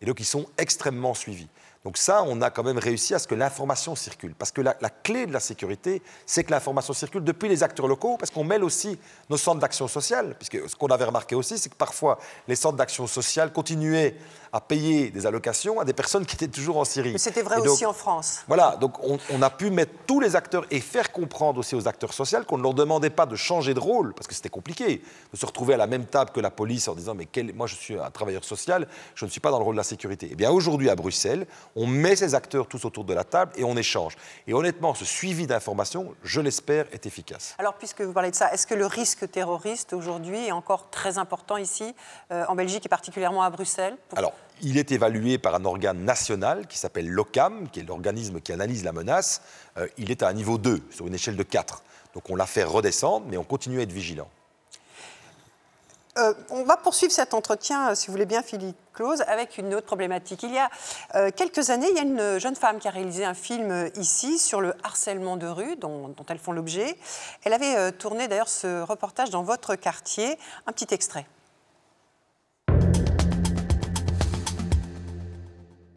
[0.00, 1.48] Et donc ils sont extrêmement suivis.
[1.84, 4.34] Donc ça, on a quand même réussi à ce que l'information circule.
[4.34, 8.16] Parce que la, clé de la sécurité, c'est que l'information circule depuis les acteurs locaux,
[8.18, 8.98] parce qu'on mêle aussi
[9.30, 10.34] nos centres d'action sociale.
[10.38, 12.18] Puisque ce qu'on avait remarqué aussi, c'est que parfois,
[12.48, 14.16] les centres d'action sociale continuaient
[14.52, 17.12] à payer des allocations à des personnes qui étaient toujours en Syrie.
[17.12, 18.40] Mais c'était vrai aussi en France.
[18.48, 22.12] Voilà, donc on, a pu mettre tous les acteurs et faire comprendre aussi aux acteurs
[22.12, 25.38] sociaux qu'on ne leur demandait pas de changer de rôle, parce que c'était compliqué de
[25.38, 27.98] se retrouver à la même table que la police en disant Mais moi, je suis
[27.98, 30.28] un travailleur social, je ne suis pas dans le rôle de la sécurité.
[30.30, 31.46] Eh bien, aujourd'hui, à Bruxelles,
[31.76, 34.16] on met ces acteurs tous autour de la table et on échange.
[34.46, 37.54] Et honnêtement, ce suivi d'informations, je l'espère, est efficace.
[37.58, 41.18] Alors, puisque vous parlez de ça, est-ce que le risque terroriste aujourd'hui est encore très
[41.18, 41.94] important ici,
[42.30, 44.32] euh, en Belgique et particulièrement à Bruxelles Alors,
[44.62, 48.84] il est évalué par un organe national qui s'appelle l'OCAM, qui est l'organisme qui analyse
[48.84, 49.42] la menace.
[49.76, 51.82] Euh, il est à un niveau 2, sur une échelle de 4.
[52.14, 54.28] Donc on l'a fait redescendre, mais on continue à être vigilant.
[56.16, 59.72] Euh, on va poursuivre cet entretien, euh, si vous voulez bien, Philippe Close, avec une
[59.74, 60.42] autre problématique.
[60.42, 63.34] Il y a quelques années, il y a une jeune femme qui a réalisé un
[63.34, 66.98] film ici sur le harcèlement de rue dont elles font l'objet.
[67.44, 70.36] Elle avait tourné d'ailleurs ce reportage dans votre quartier.
[70.66, 71.26] Un petit extrait.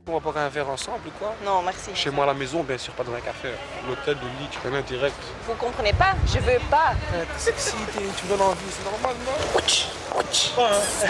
[0.08, 1.92] On va boire un verre ensemble ou quoi Non, merci.
[1.94, 3.50] Chez moi à la maison, bien sûr, pas dans un café.
[3.88, 5.16] L'hôtel, le lit, tu connais direct.
[5.46, 6.94] Vous comprenez pas Je veux pas.
[7.38, 7.76] Sexy,
[8.18, 9.32] tu me donnes envie, c'est normal, non.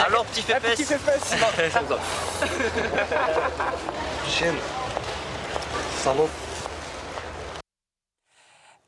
[0.05, 0.99] Alors, petit fait Petit fait
[4.27, 4.57] Chienne.
[5.97, 6.29] Salaud.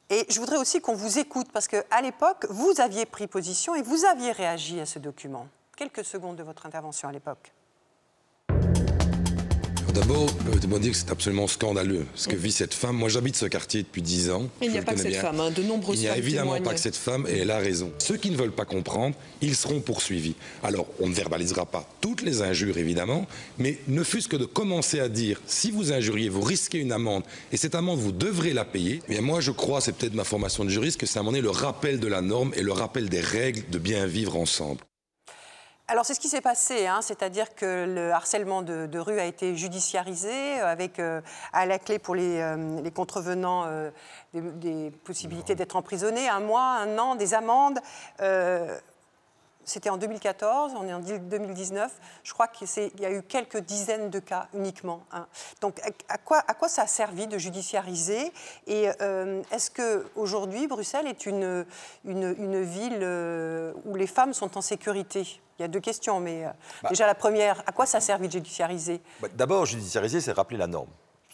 [0.10, 3.82] Et je voudrais aussi qu'on vous écoute, parce qu'à l'époque, vous aviez pris position et
[3.82, 5.47] vous aviez réagi à ce document.
[5.76, 7.51] Quelques secondes de votre intervention à l'époque.
[9.94, 12.96] D'abord, de dire que c'est absolument scandaleux ce que vit cette femme.
[12.96, 14.50] Moi, j'habite ce quartier depuis 10 ans.
[14.60, 15.52] Il n'y a pas que cette femme, hein.
[15.52, 17.91] de nombreuses Il n'y a évidemment pas que cette femme, et elle a raison.
[18.00, 20.34] Ceux qui ne veulent pas comprendre, ils seront poursuivis.
[20.64, 23.28] Alors, on ne verbalisera pas toutes les injures, évidemment,
[23.60, 27.24] mais ne fût-ce que de commencer à dire si vous injuriez, vous risquez une amende,
[27.52, 29.02] et cette amende, vous devrez la payer.
[29.10, 31.38] Mais moi, je crois, c'est peut-être ma formation de juriste, que c'est à un moment
[31.38, 34.80] donné le rappel de la norme et le rappel des règles de bien vivre ensemble.
[35.90, 39.58] Alors c'est ce qui s'est passé, hein, c'est-à-dire que le harcèlement de, rue a été
[39.58, 41.20] judiciarisé euh, avec euh,
[41.52, 43.68] à la clé pour les, euh, contrevenants
[44.34, 47.80] des, possibilités d'être emprisonnés, un mois, un an, des amendes.
[49.66, 51.91] C'était en 2014, on est en 2019.
[52.24, 52.68] Je crois qu'il
[52.99, 55.03] y a eu quelques dizaines de cas uniquement.
[55.11, 55.28] Hein.
[55.61, 58.32] Donc, à quoi, à quoi ça a servi de judiciariser?
[58.68, 58.89] Et
[59.51, 61.66] est-ce que aujourd'hui, Bruxelles est une,
[62.05, 63.03] une, une ville
[63.86, 65.39] où les femmes sont en sécurité?
[65.59, 66.49] Il y a deux questions, mais euh,
[66.82, 66.89] bah.
[66.89, 69.01] déjà la première, à quoi ça sert de judiciariser?
[69.22, 70.89] Bah, D'abord, judiciariser, c'est rappeler la norme,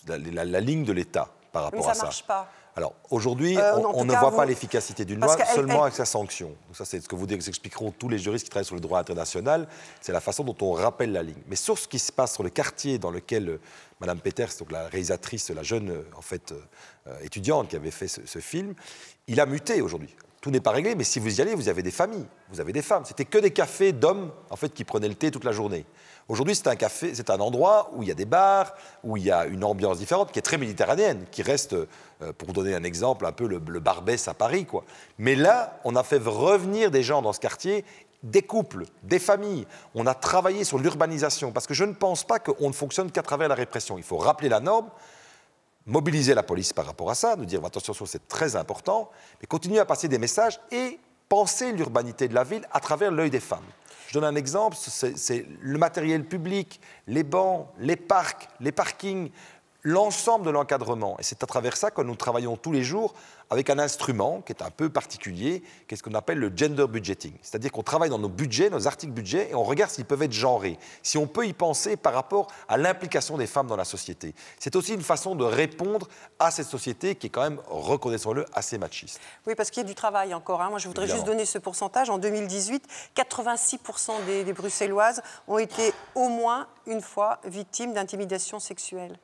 [0.07, 2.03] la, ligne de l'État par rapport mais ça à ça.
[2.03, 2.49] marche pas.
[2.80, 6.55] Alors aujourd'hui, euh, on, ne voit pas l'efficacité d'une loi seulement avec sa sanction.
[6.71, 9.67] ça, c'est ce que vous expliqueront tous les juristes qui travaillent sur le droit international.
[9.99, 11.41] C'est la façon dont on rappelle la ligne.
[11.47, 13.61] Mais sur ce qui se passe sur le quartier dans lequel euh,
[13.99, 16.53] Madame Peters, donc la réalisatrice, la jeune en fait
[17.21, 18.73] étudiante qui avait fait ce film,
[19.27, 21.84] il a muté aujourd'hui tout n'est pas réglé, mais si vous y allez, vous avez
[21.84, 23.03] des familles, vous avez des femmes.
[23.05, 25.86] C'était que des cafés d'hommes en fait qui prenaient le thé toute la journée.
[26.30, 29.23] Aujourd'hui, c'est un café, c'est un endroit où il y a des bars, où il
[29.23, 31.88] y a une ambiance différente, qui est très méditerranéenne, qui reste, euh,
[32.38, 34.86] pour donner un exemple, un peu le, le Barbès à Paris, quoi.
[35.17, 37.84] Mais là, on a fait revenir des gens dans ce quartier
[38.21, 39.65] des couples, des familles.
[39.95, 43.23] On a travaillé sur l'urbanisation parce que je ne pense pas qu'on ne fonctionne qu'à
[43.23, 43.97] travers la répression.
[43.97, 44.89] Il faut rappeler la norme,
[45.86, 49.09] mobiliser la police par rapport à ça, nous dire attention, c'est très important,
[49.41, 50.99] mais continuer à passer des messages et
[51.30, 53.63] penser l'urbanité de la ville à travers l'œil des femmes.
[54.10, 59.30] Je donne un exemple, c'est le matériel public, les bancs, les parcs, les parkings,
[59.84, 61.15] l'ensemble de l'encadrement.
[61.19, 63.13] Et c'est à travers ça que nous travaillons tous les jours
[63.49, 66.86] avec un instrument qui est un peu particulier, qui est ce qu'on appelle le gender
[66.88, 67.34] budgeting.
[67.41, 70.34] C'est-à-dire qu'on travaille dans nos budgets, nos articles budget, et on regarde s'ils peuvent être
[70.34, 74.36] genrés, si on peut y penser par rapport à l'implication des femmes dans la société.
[74.59, 76.07] C'est aussi une façon de répondre
[76.38, 79.19] à cette société qui est quand même, reconnaissons-le, assez machiste.
[79.47, 80.61] Oui, parce qu'il y a du travail encore.
[80.61, 80.69] Hein.
[80.69, 82.09] Moi, je voudrais juste donner ce pourcentage.
[82.09, 89.17] En 2018, 86% des, des Bruxelloises ont été au moins une fois victimes d'intimidation sexuelle.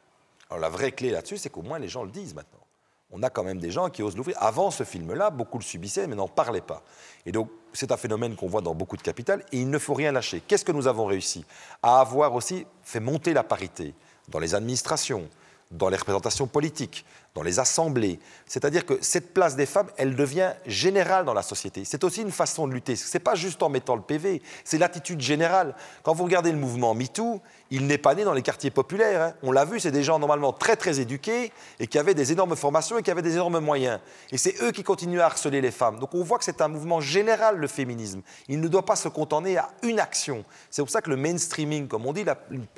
[0.50, 2.66] Alors la vraie clé là-dessus, c'est qu'au moins les gens le disent maintenant
[3.12, 4.36] on a quand même des gens qui osent l'ouvrir.
[4.40, 6.84] Avant ce film-là, beaucoup le subissaient, mais n'en parlaient pas.
[7.26, 9.94] Et donc, c'est un phénomène qu'on voit dans beaucoup de capitales, et il ne faut
[9.94, 10.42] rien lâcher.
[10.46, 11.46] Qu'est-ce que nous avons réussi
[11.84, 13.94] À avoir aussi fait monter la parité
[14.28, 15.30] dans les administrations,
[15.72, 17.06] dans les représentations politiques,
[17.36, 18.18] dans les assemblées.
[18.48, 21.84] C'est-à-dire que cette place des femmes, elle devient générale dans la société.
[21.84, 22.96] C'est aussi une façon de lutter.
[22.96, 25.76] Ce n'est pas juste en mettant le PV, c'est l'attitude générale.
[26.02, 29.22] Quand vous regardez le mouvement MeToo, il n'est pas né dans les quartiers populaires.
[29.22, 29.34] Hein.
[29.44, 32.56] On l'a vu, c'est des gens normalement très très éduqués et qui avaient des énormes
[32.56, 34.00] formations et qui avaient des énormes moyens.
[34.32, 36.00] Et c'est eux qui continuent à harceler les femmes.
[36.00, 38.22] Donc on voit que c'est un mouvement général, le féminisme.
[38.48, 40.46] Il ne doit pas se contenter à une action.
[40.72, 42.24] C'est pour ça que le mainstreaming, comme on dit,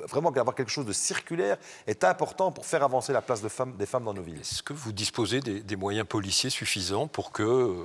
[0.08, 4.04] vraiment d'avoir quelque chose de circulaire, est important pour faire avancer la place des femmes
[4.04, 4.47] dans nos villes.
[4.50, 7.84] Est-ce que vous disposez des, moyens policiers suffisants pour que, euh,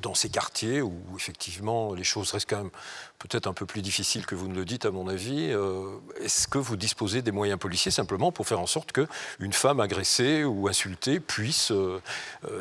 [0.00, 2.70] dans ces quartiers où effectivement les choses restent quand même
[3.18, 6.48] peut-être un peu plus difficiles que vous ne le dites à mon avis, euh, est-ce
[6.48, 10.66] que vous disposez des moyens policiers simplement pour faire en sorte qu'une femme agressée ou
[10.66, 12.00] insultée puisse euh,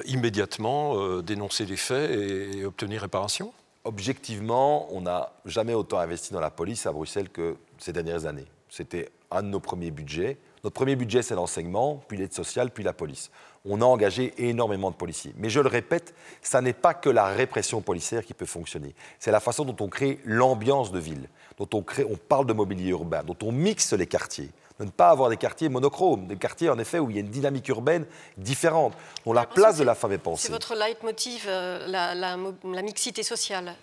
[0.05, 3.53] immédiatement dénoncer les faits et, obtenir réparation?
[3.85, 8.47] Objectivement, on n'a jamais autant investi dans la police à Bruxelles que ces dernières années.
[8.69, 10.37] C'était un de nos premiers budgets.
[10.63, 13.31] Notre premier budget, c'est l'enseignement, puis l'aide sociale, puis la police.
[13.65, 15.33] On a engagé énormément de policiers.
[15.35, 18.95] Mais je le répète, ça n'est pas que la répression policière qui peut fonctionner.
[19.19, 22.53] C'est la façon dont on crée l'ambiance de ville, dont on, crée, on parle de
[22.53, 26.35] mobilier urbain, dont on mixe les quartiers de ne pas avoir des quartiers monochromes, des
[26.35, 28.05] quartiers en effet où il y a une dynamique urbaine
[28.37, 28.93] différente,
[29.25, 30.47] dont la place de la femme est pensée.
[30.47, 33.75] C'est votre leitmotiv, euh, la, mixité sociale.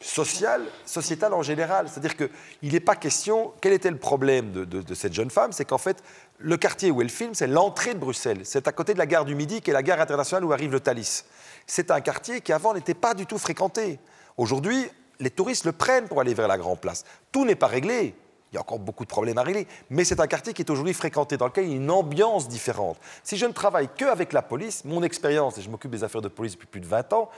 [0.00, 1.88] Sociale, sociétale en général.
[1.88, 3.52] C'est-à-dire qu'il n'est pas question.
[3.60, 5.52] Quel était le problème de, de cette jeune femme?
[5.52, 6.02] C'est qu'en fait,
[6.38, 8.40] le quartier où elle filme, c'est l'entrée de Bruxelles.
[8.44, 10.72] C'est à côté de la gare du Midi, qui est la gare internationale où arrive
[10.72, 11.24] le Thalys.
[11.66, 13.98] C'est un quartier qui avant n'était pas du tout fréquenté.
[14.36, 14.86] Aujourd'hui,
[15.18, 17.04] les touristes le prennent pour aller vers la Grand Place.
[17.32, 18.14] Tout n'est pas réglé.
[18.52, 20.70] Il y a encore beaucoup de problèmes à régler, mais c'est un quartier qui est
[20.70, 22.96] aujourd'hui fréquenté, dans lequel il y a une ambiance différente.
[23.24, 26.28] Si je ne travaille qu'avec la police, mon expérience, et je m'occupe des affaires de
[26.28, 27.28] police depuis plus de 20 ans,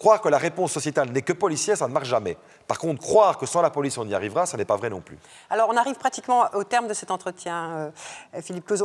[0.00, 2.38] croire que la réponse sociétale n'est que policière, ça ne marche jamais.
[2.66, 5.02] Par contre, croire que sans la police on y arrivera, ça n'est pas vrai non
[5.02, 5.18] plus.
[5.50, 7.92] Alors on arrive pratiquement au terme de cet entretien,
[8.34, 8.82] euh, Philippe Claus.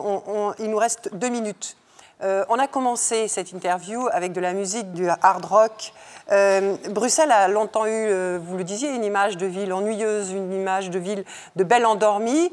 [0.59, 1.77] il nous reste deux minutes.
[2.23, 5.93] Euh, on a commencé cette interview avec de la musique, du hard rock.
[6.31, 10.53] Euh, Bruxelles a longtemps eu, euh, vous le disiez, une image de ville ennuyeuse, une
[10.53, 12.51] image de ville de belle endormie.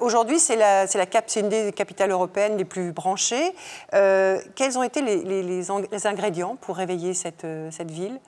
[0.00, 0.56] Aujourd'hui, c'est
[1.36, 3.54] une des capitales européennes les plus branchées.
[3.90, 7.44] quels ont été les, ingrédients pour réveiller cette
[7.90, 8.18] ville?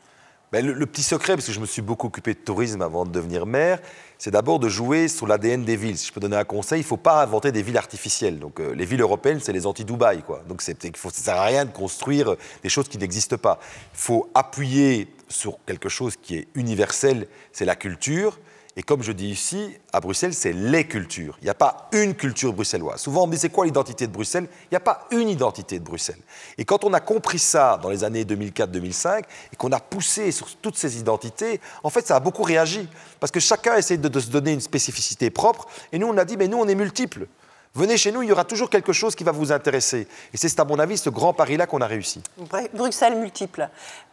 [0.51, 3.11] Ben, le, petit secret, parce que je me suis beaucoup occupé de tourisme avant de
[3.11, 3.80] devenir maire,
[4.16, 5.99] c'est d'abord de jouer sur l'ADN des villes.
[5.99, 8.38] Si je peux donner un conseil, il ne faut pas inventer des villes artificielles.
[8.38, 10.22] Donc, euh, les villes européennes, c'est les anti-Dubaï.
[10.49, 13.61] Donc, ça ne sert à rien de construire des choses qui n'existent pas.
[13.94, 18.38] Il faut appuyer sur quelque chose qui est universel, c'est la culture.
[18.78, 21.36] Et comme je dis ici, à Bruxelles, c'est les cultures.
[21.40, 23.00] Il n'y a pas une culture bruxelloise.
[23.00, 24.46] Souvent, on me dit c'est quoi l'identité de Bruxelles?
[24.66, 26.20] Il n'y a pas une identité de Bruxelles.
[26.58, 30.54] Et quand on a compris ça dans les années 2004-2005 et qu'on a poussé sur
[30.58, 32.88] toutes ces identités, en fait, ça a beaucoup réagi.
[33.18, 35.66] Parce que chacun essaie de, de se donner une spécificité propre.
[35.90, 37.26] Et nous, on a dit, mais nous, on est multiples.
[37.74, 40.08] Venez chez nous, il y aura toujours quelque chose qui va vous intéresser.
[40.32, 42.22] Et c'est, à mon avis, ce grand pari-là qu'on a réussi.
[42.74, 43.68] Bruxelles multiple.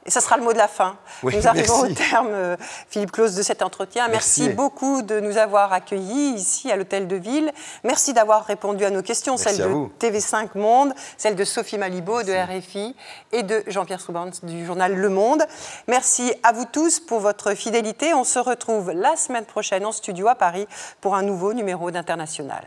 [0.07, 0.97] Et ça sera le mot de la fin.
[1.23, 2.57] nous arrivons au terme, euh,
[2.89, 4.07] Philippe Claus, de cet entretien.
[4.07, 4.49] Merci.
[4.49, 7.51] beaucoup de nous avoir accueillis ici à l'Hôtel de Ville.
[7.83, 12.33] Merci d'avoir répondu à nos questions, celles de TV5 Monde, celles de Sophie Malibaud de
[12.33, 12.95] RFI
[13.31, 15.43] et de Jean-Pierre Soubans du journal Le Monde.
[15.87, 18.13] Merci à vous tous pour votre fidélité.
[18.13, 20.67] On se retrouve la semaine prochaine en studio à Paris
[21.01, 22.63] pour un nouveau numéro d'International.